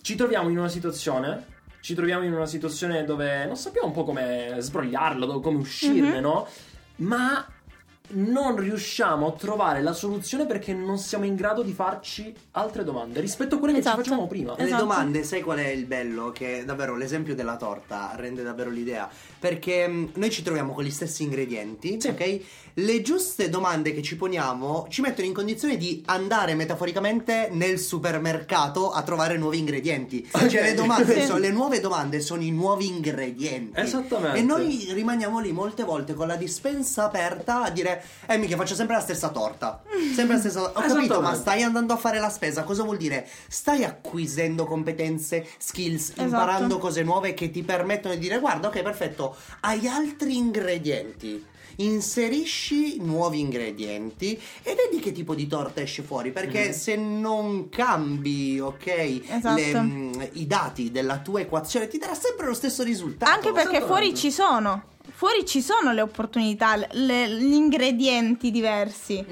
ci 0.00 0.14
troviamo 0.14 0.48
in 0.48 0.56
una 0.56 0.68
situazione, 0.68 1.44
ci 1.80 1.94
troviamo 1.94 2.24
in 2.24 2.32
una 2.32 2.46
situazione 2.46 3.04
dove 3.04 3.44
non 3.44 3.56
sappiamo 3.56 3.88
un 3.88 3.92
po' 3.92 4.04
come 4.04 4.54
sbrogliarla, 4.58 5.26
do- 5.26 5.40
come 5.40 5.58
uscirne, 5.58 6.14
Mhm. 6.14 6.20
no? 6.20 6.46
Ma 6.98 7.46
non 8.08 8.56
riusciamo 8.56 9.26
a 9.28 9.32
trovare 9.32 9.82
la 9.82 9.92
soluzione 9.92 10.46
perché 10.46 10.72
non 10.72 10.98
siamo 10.98 11.24
in 11.24 11.34
grado 11.34 11.62
di 11.62 11.72
farci 11.72 12.34
altre 12.52 12.84
domande 12.84 13.20
rispetto 13.20 13.56
a 13.56 13.58
quelle 13.58 13.78
Esatto. 13.78 13.96
che 13.96 14.02
ci 14.02 14.08
facevamo 14.08 14.28
prima. 14.28 14.54
Le 14.56 14.64
Esatto. 14.64 14.82
domande, 14.82 15.22
sai 15.24 15.42
qual 15.42 15.58
è 15.58 15.68
il 15.68 15.84
bello? 15.86 16.30
Che 16.30 16.64
davvero 16.64 16.96
l'esempio 16.96 17.34
della 17.34 17.56
torta 17.56 18.12
rende 18.16 18.42
davvero 18.42 18.70
l'idea. 18.70 19.08
Perché 19.38 19.86
mh, 19.86 20.10
noi 20.14 20.30
ci 20.30 20.42
troviamo 20.42 20.72
con 20.72 20.84
gli 20.84 20.90
stessi 20.90 21.22
ingredienti, 21.22 22.00
Sì. 22.00 22.08
ok? 22.08 22.40
Le 22.78 23.00
giuste 23.00 23.48
domande 23.48 23.94
che 23.94 24.02
ci 24.02 24.16
poniamo 24.16 24.86
ci 24.90 25.00
mettono 25.00 25.26
in 25.26 25.32
condizione 25.32 25.76
di 25.78 26.02
andare 26.06 26.54
metaforicamente 26.54 27.48
nel 27.50 27.78
supermercato 27.78 28.90
a 28.90 29.02
trovare 29.02 29.36
nuovi 29.38 29.58
ingredienti. 29.58 30.28
Cioè, 30.46 30.62
le 30.62 30.74
domande 30.74 31.20
Sì. 31.20 31.26
sono 31.26 31.38
le 31.38 31.50
nuove 31.50 31.80
domande 31.80 32.20
sono 32.20 32.42
i 32.42 32.50
nuovi 32.50 32.86
ingredienti. 32.86 33.80
Esattamente. 33.80 34.38
E 34.38 34.42
noi 34.42 34.88
rimaniamo 34.92 35.38
lì 35.40 35.52
molte 35.52 35.84
volte 35.84 36.14
con 36.14 36.26
la 36.26 36.36
dispensa 36.36 37.04
aperta 37.04 37.62
a 37.62 37.70
dire: 37.70 37.95
Eh, 38.26 38.36
mica 38.38 38.56
faccio 38.56 38.74
sempre 38.74 38.96
la 38.96 39.02
stessa 39.02 39.28
torta. 39.28 39.82
Sempre 40.14 40.34
la 40.34 40.40
stessa. 40.40 40.62
Ho 40.68 40.72
capito, 40.72 41.20
ma 41.20 41.34
stai 41.34 41.62
andando 41.62 41.92
a 41.92 41.96
fare 41.96 42.18
la 42.18 42.30
spesa. 42.30 42.62
Cosa 42.64 42.82
vuol 42.82 42.96
dire? 42.96 43.26
Stai 43.48 43.84
acquisendo 43.84 44.64
competenze, 44.64 45.46
skills, 45.58 46.10
Esatto. 46.10 46.22
imparando 46.22 46.78
cose 46.78 47.02
nuove 47.02 47.34
che 47.34 47.50
ti 47.50 47.62
permettono 47.62 48.14
di 48.14 48.20
dire: 48.20 48.38
Guarda, 48.38 48.68
ok, 48.68 48.82
perfetto, 48.82 49.36
hai 49.60 49.86
altri 49.86 50.36
ingredienti. 50.36 51.54
Inserisci 51.76 52.98
nuovi 53.00 53.40
ingredienti 53.40 54.38
e 54.62 54.74
vedi 54.74 55.00
che 55.02 55.12
tipo 55.12 55.34
di 55.34 55.46
torta 55.46 55.80
esce 55.80 56.02
fuori. 56.02 56.30
Perché 56.32 56.66
Mhm. 56.66 56.72
se 56.72 56.96
non 56.96 57.68
cambi, 57.68 58.58
ok, 58.60 58.86
Esatto. 59.28 59.54
le, 59.54 59.80
mm, 59.80 60.12
i 60.32 60.46
dati 60.46 60.90
della 60.90 61.18
tua 61.18 61.40
equazione, 61.40 61.88
ti 61.88 61.98
darà 61.98 62.14
sempre 62.14 62.46
lo 62.46 62.54
stesso 62.54 62.82
risultato. 62.82 63.30
Anche 63.30 63.52
perché 63.52 63.80
fuori 63.82 64.14
ci 64.14 64.30
sono. 64.30 64.82
fuori 65.16 65.46
ci 65.46 65.62
sono 65.62 65.92
le 65.92 66.02
opportunità, 66.02 66.76
le- 66.90 67.28
gli 67.30 67.54
ingredienti 67.54 68.50
diversi. 68.50 69.24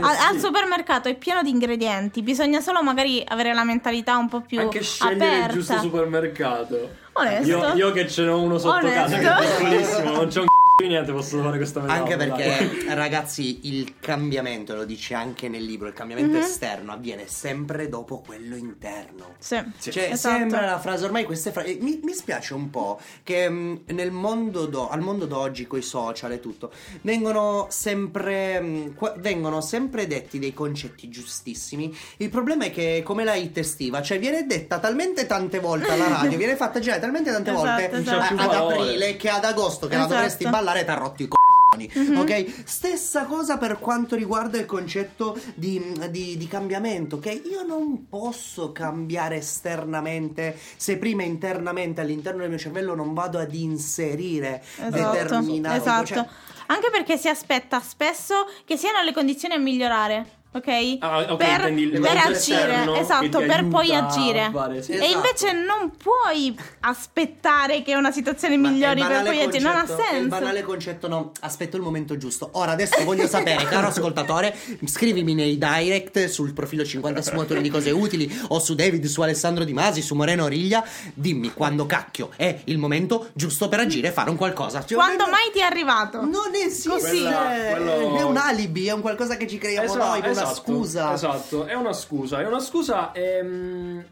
A- 0.00 0.28
Al 0.28 0.38
supermercato 0.40 1.08
è 1.08 1.14
pieno 1.16 1.42
di 1.42 1.48
ingredienti, 1.48 2.20
bisogna 2.20 2.60
solo 2.60 2.82
magari 2.82 3.22
avere 3.26 3.54
la 3.54 3.64
mentalità 3.64 4.18
un 4.18 4.28
po' 4.28 4.40
più 4.42 4.58
Anche 4.60 4.82
scegliere 4.82 5.14
aperta. 5.24 5.46
il 5.46 5.52
giusto 5.52 5.78
supermercato. 5.78 6.90
Onesto. 7.12 7.46
Io, 7.48 7.74
io 7.74 7.92
che 7.92 8.06
ce 8.08 8.24
n'ho 8.24 8.40
uno 8.42 8.58
sotto 8.58 8.86
casa 8.86 9.16
che 9.16 9.26
è 9.26 9.30
Onesto. 9.36 9.56
piccolissimo, 9.64 10.10
non 10.10 10.26
c'è 10.28 10.40
un 10.40 10.46
c***o 10.80 10.82
di 10.82 10.88
niente, 10.88 11.12
posso 11.12 11.42
fare 11.42 11.56
questa 11.56 11.80
metafora. 11.80 12.02
Anche 12.02 12.16
dai. 12.16 12.28
perché, 12.30 12.94
ragazzi, 12.94 13.60
il 13.68 13.94
cambiamento, 14.00 14.74
lo 14.74 14.84
dice 14.84 15.14
anche 15.14 15.48
nel 15.48 15.64
libro, 15.64 15.88
il 15.88 15.94
cambiamento 15.94 16.36
Mhm. 16.36 16.42
esterno 16.42 16.92
avviene 16.92 17.26
sempre 17.28 17.88
dopo 17.88 18.20
quello 18.20 18.56
interno. 18.56 19.34
Sì. 19.38 19.60
Cioè, 19.78 20.10
Esatto. 20.12 20.36
sembra 20.38 20.64
la 20.64 20.78
frase, 20.78 21.04
ormai 21.04 21.24
queste 21.24 21.52
frasi. 21.52 21.78
Mi, 21.80 22.00
mi 22.02 22.12
spiace 22.12 22.54
un 22.54 22.70
po' 22.70 23.00
che 23.22 23.48
mh, 23.48 23.82
nel 23.86 24.10
mondo 24.10 24.66
do- 24.66 24.88
al 24.88 25.00
mondo 25.00 25.26
d'oggi, 25.26 25.66
con 25.66 25.78
i 25.78 25.82
social 25.82 26.32
e 26.32 26.40
tutto, 26.40 26.72
vengono 27.02 27.66
sempre, 27.70 28.60
mh, 28.60 28.94
qua- 28.94 29.14
vengono 29.18 29.60
sempre 29.60 30.06
detti 30.06 30.38
dei 30.38 30.54
concetti 30.54 31.08
giustissimi. 31.08 31.96
Il 32.18 32.28
problema 32.30 32.64
è 32.64 32.70
che, 32.70 33.02
come 33.04 33.24
la 33.24 33.34
hit 33.34 33.58
estiva, 33.58 34.02
cioè 34.02 34.18
viene 34.18 34.46
detta 34.46 34.78
talmente 34.78 35.26
tante 35.26 35.58
volte 35.58 35.90
alla 35.92 36.08
radio, 36.08 36.36
viene 36.38 36.56
fatta 36.56 36.78
girare 36.80 37.00
talmente 37.00 37.30
tante 37.30 37.50
Esatto, 37.50 37.66
volte 37.66 37.90
esatto. 37.96 38.20
a- 38.22 38.26
Più 38.28 38.38
ad 38.38 38.54
aprile 38.54 39.16
che 39.16 39.28
ad 39.28 39.44
agosto 39.44 39.86
che 39.86 39.94
la 39.94 40.00
Esatto. 40.00 40.14
dovresti 40.14 40.44
ballare 40.48 40.69
t'ha 40.84 40.94
rotto 40.94 41.22
i 41.22 41.28
c***o. 41.28 41.38
Mhm. 41.76 42.18
Ok? 42.18 42.62
Stessa 42.64 43.26
cosa 43.26 43.56
per 43.56 43.78
quanto 43.78 44.16
riguarda 44.16 44.58
il 44.58 44.66
concetto 44.66 45.38
di, 45.54 45.80
di- 46.10 46.36
di 46.36 46.48
cambiamento, 46.48 47.20
che 47.20 47.30
io 47.30 47.62
non 47.62 48.08
posso 48.08 48.72
cambiare 48.72 49.36
esternamente 49.36 50.58
se 50.76 50.96
prima 50.98 51.22
internamente 51.22 52.00
all'interno 52.00 52.40
del 52.40 52.48
mio 52.48 52.58
cervello 52.58 52.94
non 52.96 53.14
vado 53.14 53.38
ad 53.38 53.54
inserire 53.54 54.60
Esatto, 54.84 55.12
determinati 55.12 55.78
esatto. 55.78 56.06
cioè, 56.06 56.26
Anche 56.66 56.90
perché 56.90 57.16
si 57.16 57.28
aspetta 57.28 57.80
spesso 57.80 58.46
che 58.64 58.76
siano 58.76 59.00
le 59.02 59.12
condizioni 59.12 59.54
a 59.54 59.58
migliorare. 59.58 60.38
Ok? 60.52 60.96
Ah, 60.98 61.18
ok, 61.32 61.36
per 61.36 61.72
per 62.00 62.16
agire, 62.16 62.98
esatto, 62.98 63.38
per 63.38 63.68
poi 63.68 63.94
agire. 63.94 64.50
fare- 64.52 64.82
sì. 64.82 64.90
E 64.92 64.96
Esatto. 64.96 65.12
invece 65.14 65.52
non 65.52 65.92
puoi 65.96 66.56
aspettare 66.80 67.82
che 67.82 67.94
una 67.94 68.10
situazione 68.10 68.56
migliori 68.56 69.00
per 69.00 69.22
poi 69.22 69.40
agire, 69.42 69.62
non 69.62 69.76
ha 69.76 69.84
concetto- 69.84 70.00
Il 70.02 70.06
senso. 70.10 70.28
banale 70.28 70.62
concetto 70.62 71.06
no, 71.08 71.30
aspetto 71.40 71.76
il 71.76 71.82
momento 71.82 72.16
giusto. 72.16 72.48
Ora 72.54 72.72
adesso 72.72 73.02
voglio 73.04 73.28
sapere, 73.28 73.64
caro 73.64 73.86
ascoltatore, 73.94 74.54
scrivimi 74.86 75.34
nei 75.34 75.56
direct 75.56 76.26
sul 76.26 76.52
profilo 76.52 76.84
50 76.84 77.22
sfumatori 77.22 77.60
di 77.62 77.70
cose 77.70 77.90
utili 77.92 78.28
o 78.48 78.58
su 78.58 78.74
David, 78.74 79.04
su 79.06 79.20
Alessandro 79.22 79.62
Di 79.62 79.72
Masi, 79.72 80.02
su 80.02 80.14
Moreno 80.16 80.48
Riglia, 80.48 80.84
dimmi 81.14 81.52
quando 81.52 81.86
cacchio 81.86 82.30
è 82.36 82.60
il 82.64 82.78
momento 82.78 83.28
giusto 83.34 83.68
per 83.68 83.78
agire 83.80 84.08
e 84.08 84.10
fare 84.10 84.30
un 84.30 84.36
qualcosa. 84.36 84.84
Cioè, 84.84 84.96
Quando 84.98 85.22
non- 85.22 85.30
mai 85.30 85.50
ti 85.52 85.60
è 85.60 85.62
arrivato? 85.62 86.22
Non 86.24 86.50
esiste, 86.54 86.88
Così. 86.88 87.20
Quella- 87.22 87.70
quello- 87.70 88.16
è 88.18 88.22
un 88.22 88.36
alibi, 88.36 88.86
è 88.88 88.92
un 88.92 89.00
qualcosa 89.00 89.36
che 89.36 89.46
ci 89.46 89.58
creiamo 89.58 89.86
Esatto, 89.86 90.04
noi, 90.04 90.20
è 90.40 90.42
una 90.42 90.50
esatto, 90.52 90.72
scusa. 90.72 91.12
Esatto, 91.12 91.64
è 91.66 91.74
una 91.74 91.92
scusa. 91.92 92.40
È 92.40 92.46
una 92.46 92.60
scusa. 92.60 93.12
ehm, 93.12 94.04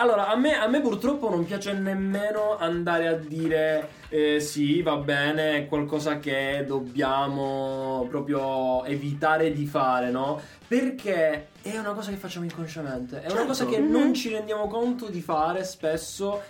Allora, 0.00 0.28
a 0.28 0.36
me, 0.36 0.54
a 0.56 0.68
me 0.68 0.80
purtroppo 0.80 1.28
non 1.28 1.44
piace 1.44 1.72
nemmeno 1.72 2.56
andare 2.56 3.08
a 3.08 3.14
dire 3.14 3.88
eh, 4.10 4.38
sì, 4.38 4.80
va 4.80 4.96
bene, 4.96 5.56
è 5.56 5.66
qualcosa 5.66 6.20
che 6.20 6.64
dobbiamo 6.64 8.06
proprio 8.08 8.84
evitare 8.84 9.52
di 9.52 9.66
fare, 9.66 10.10
no? 10.10 10.40
Perché 10.68 11.48
è 11.62 11.76
una 11.78 11.94
cosa 11.94 12.10
che 12.10 12.16
facciamo 12.16 12.44
inconsciamente, 12.44 13.16
è 13.16 13.24
una 13.26 13.30
Certo. 13.30 13.46
cosa 13.46 13.66
che 13.66 13.78
Mhm. 13.80 13.90
non 13.90 14.14
ci 14.14 14.28
rendiamo 14.28 14.68
conto 14.68 15.08
di 15.08 15.20
fare 15.20 15.64
spesso. 15.64 16.42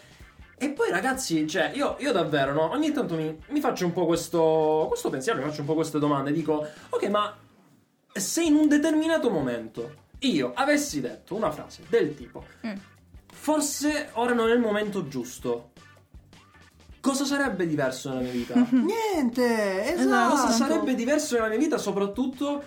E 0.58 0.68
poi 0.70 0.90
ragazzi, 0.90 1.46
cioè, 1.46 1.70
io, 1.72 1.96
io 2.00 2.12
davvero, 2.12 2.52
no? 2.52 2.70
Ogni 2.72 2.90
tanto 2.92 3.14
mi, 3.14 3.34
mi 3.48 3.60
faccio 3.60 3.86
un 3.86 3.92
po' 3.92 4.04
questo, 4.06 4.86
questo 4.88 5.08
pensiero, 5.08 5.38
mi 5.38 5.44
faccio 5.46 5.60
un 5.60 5.66
po' 5.68 5.74
queste 5.74 5.98
domande. 5.98 6.32
Dico, 6.32 6.66
ok, 6.90 7.04
ma 7.08 7.34
se 8.12 8.42
in 8.42 8.54
un 8.54 8.68
determinato 8.68 9.30
momento 9.30 10.06
io 10.20 10.52
avessi 10.54 11.00
detto 11.00 11.34
una 11.34 11.50
frase 11.50 11.84
del 11.88 12.14
tipo, 12.16 12.44
Mm. 12.66 12.72
forse 13.32 14.10
ora 14.14 14.34
non 14.34 14.48
è 14.50 14.52
il 14.52 14.60
momento 14.60 15.06
giusto, 15.08 15.70
cosa 17.00 17.24
sarebbe 17.24 17.66
diverso 17.66 18.08
nella 18.08 18.22
mia 18.22 18.32
vita? 18.32 18.66
Niente, 18.70 19.94
esatto. 19.94 20.30
Cosa 20.34 20.50
sarebbe 20.50 20.94
diverso 20.94 21.34
nella 21.36 21.48
mia 21.48 21.58
vita, 21.58 21.78
soprattutto 21.78 22.64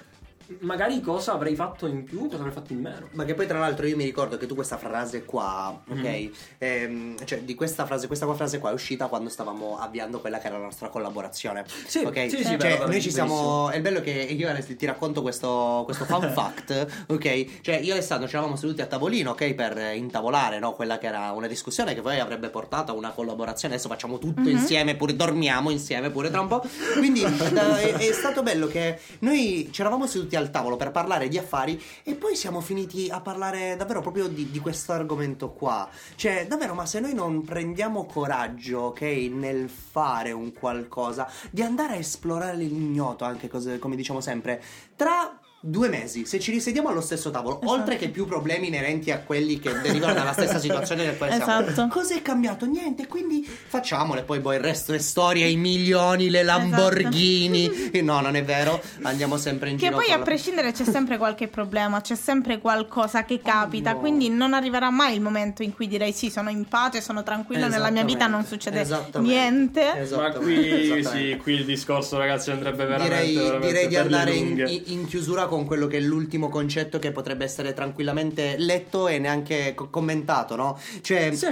magari 0.59 0.99
cosa 1.01 1.33
avrei 1.33 1.55
fatto 1.55 1.87
in 1.87 2.03
più, 2.03 2.23
cosa 2.25 2.37
avrei 2.37 2.51
fatto 2.51 2.73
in 2.73 2.79
meno. 2.81 3.07
Ma 3.11 3.23
che 3.25 3.33
poi 3.33 3.47
tra 3.47 3.59
l'altro 3.59 3.85
io 3.85 3.95
mi 3.95 4.03
ricordo 4.03 4.37
che 4.37 4.45
tu 4.45 4.55
questa 4.55 4.77
frase 4.77 5.23
qua, 5.25 5.81
ok? 5.89 5.95
Mhm. 5.97 6.31
Ehm, 6.57 7.25
cioè 7.25 7.41
di 7.41 7.55
questa 7.55 7.85
frase, 7.85 8.07
questa 8.07 8.25
qua 8.25 8.35
frase 8.35 8.59
qua 8.59 8.69
è 8.69 8.73
uscita 8.73 9.07
quando 9.07 9.29
stavamo 9.29 9.77
avviando 9.79 10.19
quella 10.19 10.37
che 10.39 10.47
era 10.47 10.57
la 10.57 10.63
nostra 10.65 10.89
collaborazione. 10.89 11.65
Sì, 11.85 11.99
ok? 11.99 12.29
sì, 12.29 12.37
sì, 12.37 12.43
Cioè, 12.43 12.57
vero, 12.57 12.87
noi 12.87 13.01
ci 13.01 13.11
siamo. 13.11 13.33
benissimo. 13.33 13.69
È 13.71 13.81
bello 13.81 14.01
che 14.01 14.11
io 14.11 14.49
adesso 14.49 14.75
ti 14.75 14.85
racconto 14.85 15.21
questo, 15.21 15.81
questo 15.85 16.05
fun 16.05 16.29
fact, 16.33 17.05
ok? 17.07 17.61
Cioè, 17.61 17.75
io 17.77 17.89
e 17.89 17.91
Alessandro 17.93 18.27
ci 18.27 18.35
eravamo 18.35 18.55
seduti 18.55 18.81
a 18.81 18.85
tavolino, 18.85 19.31
ok? 19.31 19.53
Per 19.53 19.93
intavolare, 19.95 20.59
no? 20.59 20.73
Quella 20.73 20.97
che 20.97 21.07
era 21.07 21.31
una 21.31 21.47
discussione 21.47 21.93
che 21.93 22.01
poi 22.01 22.19
avrebbe 22.19 22.49
portato 22.49 22.91
a 22.91 22.95
una 22.95 23.11
collaborazione. 23.11 23.73
Adesso 23.75 23.89
facciamo 23.89 24.17
tutto 24.17 24.41
Mhm. 24.41 24.47
insieme, 24.49 24.95
pure 24.95 25.15
dormiamo 25.15 25.69
insieme 25.69 26.09
pure 26.09 26.29
tra 26.29 26.41
un 26.41 26.47
po'. 26.47 26.63
Quindi 26.97 27.21
da- 27.51 27.77
è, 27.79 27.93
è 27.93 28.11
stato 28.13 28.43
bello 28.43 28.67
che 28.67 28.99
noi 29.19 29.69
ci 29.71 29.81
eravamo 29.81 30.07
seduti 30.07 30.35
al 30.41 30.51
tavolo 30.51 30.75
per 30.75 30.91
parlare 30.91 31.27
di 31.27 31.37
affari 31.37 31.81
e 32.03 32.15
poi 32.15 32.35
siamo 32.35 32.61
finiti 32.61 33.09
a 33.09 33.21
parlare 33.21 33.75
davvero 33.77 34.01
proprio 34.01 34.27
di, 34.27 34.51
di 34.51 34.59
questo 34.59 34.91
argomento 34.91 35.51
qua. 35.51 35.89
Cioè, 36.15 36.47
davvero, 36.47 36.73
ma 36.73 36.85
se 36.85 36.99
noi 36.99 37.13
non 37.13 37.43
prendiamo 37.43 38.05
coraggio, 38.05 38.79
ok, 38.79 39.01
nel 39.31 39.69
fare 39.69 40.31
un 40.31 40.53
qualcosa, 40.53 41.29
di 41.49 41.61
andare 41.61 41.93
a 41.93 41.97
esplorare 41.97 42.55
l'ignoto, 42.55 43.23
anche 43.23 43.47
cose, 43.47 43.79
come 43.79 43.95
diciamo 43.95 44.21
sempre, 44.21 44.61
tra 44.95 45.40
due 45.63 45.89
mesi, 45.89 46.25
se 46.25 46.39
ci 46.39 46.49
risediamo 46.51 46.89
allo 46.89 47.01
stesso 47.01 47.29
tavolo, 47.29 47.61
Esatto. 47.61 47.71
oltre 47.79 47.95
che 47.97 48.09
più 48.09 48.25
problemi 48.25 48.67
inerenti 48.67 49.11
a 49.11 49.19
quelli 49.19 49.59
che 49.59 49.71
derivano 49.81 50.13
dalla 50.13 50.33
stessa 50.33 50.57
situazione 50.59 51.05
nel 51.05 51.17
quale 51.17 51.35
siamo. 51.35 51.67
Esatto. 51.67 51.87
Cosa 51.87 52.15
è 52.15 52.21
cambiato? 52.23 52.65
Niente, 52.65 53.05
quindi 53.07 53.43
facciamole, 53.45 54.23
poi 54.23 54.39
boh, 54.39 54.53
il 54.53 54.59
resto 54.59 54.91
è 54.93 54.97
storia, 54.97 55.45
i 55.45 55.55
milioni, 55.57 56.29
le 56.29 56.43
Lamborghini. 56.43 57.89
E 57.93 58.01
No, 58.01 58.19
non 58.21 58.35
è 58.35 58.43
vero, 58.43 58.81
andiamo 59.03 59.37
sempre 59.37 59.69
in 59.69 59.75
Esatto. 59.75 59.77
Che 59.77 59.85
giro. 59.85 59.95
poi 59.97 60.05
con 60.05 60.13
a 60.15 60.17
la- 60.17 60.23
prescindere 60.23 60.71
c'è 60.71 60.83
sempre 60.83 61.17
qualche 61.17 61.47
problema, 61.47 62.01
c'è 62.01 62.15
sempre 62.15 62.57
qualcosa 62.59 63.23
che 63.25 63.39
capita, 63.41 63.93
no. 63.93 63.99
quindi 63.99 64.29
non 64.29 64.53
arriverà 64.53 64.89
mai 64.89 65.13
il 65.13 65.21
momento 65.21 65.61
in 65.61 65.73
cui 65.73 65.87
direi 65.87 66.11
sì, 66.13 66.29
sono 66.31 66.49
in 66.49 66.65
pace, 66.65 67.01
sono 67.01 67.21
tranquillo, 67.23 67.67
nella 67.67 67.89
mia 67.91 68.03
vita 68.03 68.27
non 68.27 68.45
succede 68.45 68.85
niente. 69.19 70.07
Ma 70.15 70.31
qui, 70.31 71.03
sì, 71.03 71.37
qui 71.41 71.53
il 71.53 71.65
discorso, 71.65 72.17
ragazzi, 72.17 72.49
andrebbe 72.51 72.85
veramente, 72.85 73.15
Direi, 73.15 73.35
veramente 73.35 73.67
direi 73.67 73.87
di 73.87 73.95
andare 73.95 74.33
in, 74.33 74.57
in- 74.67 74.81
in 74.85 75.05
chiusura 75.07 75.45
con 75.55 75.65
quello 75.65 75.87
che 75.87 75.97
è 75.97 75.99
l'ultimo 76.01 76.49
concetto 76.49 76.97
che 76.99 77.11
potrebbe 77.11 77.43
essere 77.43 77.73
tranquillamente 77.73 78.55
letto 78.57 79.07
e 79.07 79.19
neanche 79.19 79.73
co- 79.75 79.89
commentato, 79.89 80.55
no? 80.55 80.79
Cioè, 81.01 81.31
Sì. 81.33 81.47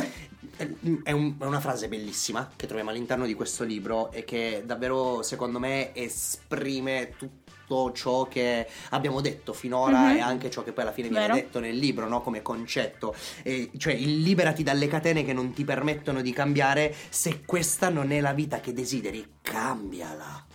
è, 1.04 1.12
un- 1.12 1.36
è 1.40 1.46
una 1.46 1.60
frase 1.60 1.88
bellissima 1.88 2.50
che 2.56 2.66
troviamo 2.66 2.90
all'interno 2.92 3.26
di 3.26 3.34
questo 3.34 3.64
libro 3.64 4.12
e 4.12 4.24
che 4.26 4.64
davvero, 4.66 5.22
secondo 5.22 5.60
me, 5.60 5.94
esprime 5.94 7.14
tutto 7.18 7.92
ciò 7.94 8.24
che 8.28 8.68
abbiamo 8.90 9.22
detto 9.22 9.54
finora 9.54 10.10
Mhm. 10.10 10.16
e 10.16 10.20
anche 10.22 10.50
ciò 10.50 10.64
che 10.64 10.72
poi 10.72 10.84
alla 10.84 10.92
fine 10.92 11.08
viene 11.10 11.28
Vero. 11.28 11.36
detto 11.40 11.60
nel 11.60 11.78
libro, 11.78 12.08
no? 12.08 12.22
Come 12.22 12.42
concetto. 12.42 13.14
E, 13.44 13.70
cioè, 13.78 13.94
il 13.94 14.22
liberati 14.22 14.64
dalle 14.64 14.88
catene 14.88 15.24
che 15.24 15.34
non 15.34 15.54
ti 15.54 15.64
permettono 15.64 16.22
di 16.22 16.32
cambiare. 16.34 16.96
Se 17.10 17.44
questa 17.46 17.90
non 17.90 18.12
è 18.12 18.22
la 18.22 18.34
vita 18.34 18.60
che 18.60 18.74
desideri, 18.74 19.24
cambiala. 19.42 20.46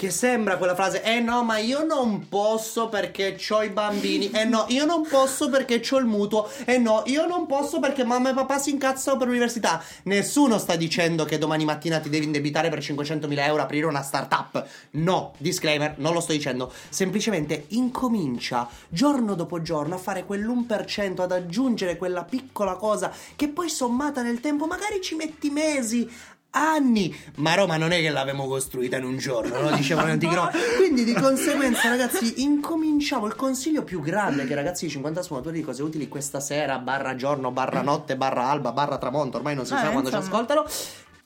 Che 0.00 0.08
sembra 0.08 0.56
quella 0.56 0.74
frase, 0.74 1.02
eh 1.02 1.20
no, 1.20 1.44
ma 1.44 1.58
io 1.58 1.84
non 1.84 2.26
posso 2.26 2.88
perché 2.88 3.36
ho 3.50 3.62
i 3.62 3.68
bambini, 3.68 4.30
eh 4.30 4.46
no, 4.46 4.64
io 4.68 4.86
non 4.86 5.06
posso 5.06 5.50
perché 5.50 5.82
ho 5.90 5.98
il 5.98 6.06
mutuo, 6.06 6.48
eh 6.64 6.78
no, 6.78 7.02
io 7.04 7.26
non 7.26 7.44
posso 7.44 7.80
perché 7.80 8.02
mamma 8.02 8.30
e 8.30 8.32
papà 8.32 8.58
si 8.58 8.70
incazzano 8.70 9.18
per 9.18 9.26
l'università. 9.26 9.84
Nessuno 10.04 10.56
sta 10.56 10.74
dicendo 10.74 11.26
che 11.26 11.36
domani 11.36 11.66
mattina 11.66 12.00
ti 12.00 12.08
devi 12.08 12.24
indebitare 12.24 12.70
per 12.70 12.78
500.000 12.78 13.40
euro 13.40 13.60
aprire 13.60 13.84
una 13.84 14.00
startup. 14.00 14.66
No, 14.92 15.34
disclaimer, 15.36 15.96
non 15.98 16.14
lo 16.14 16.20
sto 16.20 16.32
dicendo. 16.32 16.72
Semplicemente 16.88 17.66
incomincia 17.68 18.66
giorno 18.88 19.34
dopo 19.34 19.60
giorno 19.60 19.96
a 19.96 19.98
fare 19.98 20.24
quell'1%, 20.24 21.20
ad 21.20 21.30
aggiungere 21.30 21.98
quella 21.98 22.24
piccola 22.24 22.76
cosa 22.76 23.12
che 23.36 23.48
poi 23.48 23.68
sommata 23.68 24.22
nel 24.22 24.40
tempo 24.40 24.64
magari 24.64 25.02
ci 25.02 25.14
metti 25.14 25.50
mesi, 25.50 26.10
anni. 26.50 27.14
Ma 27.36 27.54
Roma 27.54 27.76
non 27.76 27.92
è 27.92 28.00
che 28.00 28.10
l'avevamo 28.10 28.46
costruita 28.46 28.96
in 28.96 29.04
un 29.04 29.18
giorno, 29.18 29.60
no? 29.60 29.76
Dicevano 29.76 30.10
antichi 30.10 30.34
romani. 30.34 30.58
Quindi 30.76 31.04
di 31.04 31.12
conseguenza, 31.14 31.88
ragazzi, 31.88 32.42
incominciamo. 32.42 33.26
Il 33.26 33.36
consiglio 33.36 33.82
più 33.84 34.00
grande 34.00 34.46
che 34.46 34.54
ragazzi 34.54 34.86
di 34.86 34.90
50 34.92 35.22
sfumatori 35.22 35.58
di 35.58 35.64
cose 35.64 35.82
utili 35.82 36.08
questa 36.08 36.40
sera, 36.40 36.78
barra 36.78 37.14
giorno, 37.14 37.50
barra 37.50 37.82
notte, 37.82 38.16
barra 38.16 38.48
alba, 38.48 38.72
barra 38.72 38.98
tramonto, 38.98 39.36
ormai 39.36 39.54
non 39.54 39.66
si 39.66 39.74
Eh, 39.74 39.78
sa 39.78 39.90
quando 39.90 40.10
ci 40.10 40.16
ascoltano. 40.16 40.64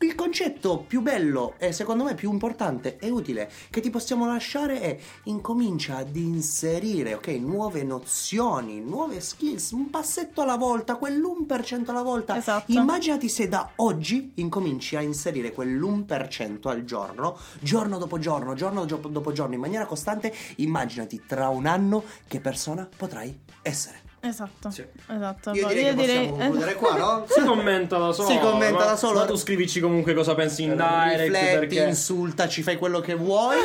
Il 0.00 0.14
concetto 0.14 0.84
più 0.86 1.00
bello 1.00 1.54
e 1.58 1.72
secondo 1.72 2.04
me 2.04 2.14
più 2.14 2.30
importante 2.32 2.98
e 2.98 3.10
utile 3.10 3.50
che 3.70 3.80
ti 3.80 3.90
possiamo 3.90 4.26
lasciare 4.26 4.80
è 4.80 4.98
incomincia 5.24 5.96
ad 5.98 6.16
inserire, 6.16 7.14
ok, 7.14 7.28
nuove 7.28 7.84
nozioni, 7.84 8.80
nuove 8.80 9.20
skills, 9.20 9.70
un 9.70 9.90
passetto 9.90 10.42
alla 10.42 10.56
volta, 10.56 10.98
quell'1% 10.98 11.90
alla 11.90 12.02
volta. 12.02 12.36
Esatto. 12.36 12.72
Immaginati 12.72 13.28
se 13.28 13.48
da 13.48 13.70
oggi 13.76 14.32
incominci 14.36 14.96
a 14.96 15.00
inserire 15.00 15.54
quell'1% 15.54 16.68
al 16.68 16.84
giorno, 16.84 17.38
giorno 17.60 17.98
dopo 17.98 18.18
giorno, 18.18 18.54
giorno 18.54 18.84
gio- 18.86 18.96
dopo 18.96 19.32
giorno, 19.32 19.54
in 19.54 19.60
maniera 19.60 19.86
costante, 19.86 20.34
immaginati 20.56 21.22
tra 21.26 21.48
un 21.48 21.66
anno 21.66 22.04
che 22.26 22.40
persona 22.40 22.88
potrai 22.96 23.38
essere. 23.62 24.03
Esatto. 24.24 24.70
Sì. 24.70 24.84
Esatto. 25.14 25.50
Io 25.52 25.66
Poi 25.66 25.74
direi 25.74 25.94
che 25.94 25.94
possiamo 25.94 26.36
concludere 26.36 26.74
qua, 26.74 26.96
no? 26.96 27.24
Si 27.28 27.40
commenta 27.42 27.98
da 27.98 28.12
solo. 28.12 28.28
Si 28.28 28.38
commenta 28.38 28.78
ma- 28.78 28.84
da 28.84 28.96
solo. 28.96 29.18
Ma 29.18 29.24
tu 29.26 29.36
scrivici 29.36 29.80
comunque 29.80 30.14
cosa 30.14 30.34
pensi 30.34 30.62
in 30.62 30.70
direct. 30.76 31.20
Rifletti, 31.20 31.58
perché... 31.58 31.82
insultaci, 31.82 32.62
fai 32.62 32.76
quello 32.78 33.00
che 33.00 33.14
vuoi. 33.14 33.56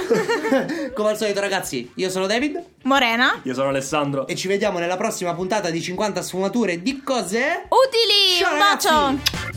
Come 0.94 1.10
al 1.10 1.18
solito, 1.18 1.40
ragazzi, 1.40 1.90
io 1.96 2.10
sono 2.10 2.28
David 2.28 2.62
Morena. 2.84 3.40
Io 3.44 3.54
sono 3.54 3.70
Alessandro. 3.70 4.28
e 4.28 4.36
ci 4.36 4.48
vediamo 4.48 4.80
nella 4.80 4.98
prossima 4.98 5.34
puntata 5.34 5.70
di 5.70 5.82
50 5.82 6.22
sfumature 6.22 6.82
di 6.82 7.02
cose. 7.04 7.66
Utili. 7.70 8.38
Ciao, 8.38 8.54
un 8.54 8.60
ragazzi. 8.60 8.88
bacio. 8.88 9.49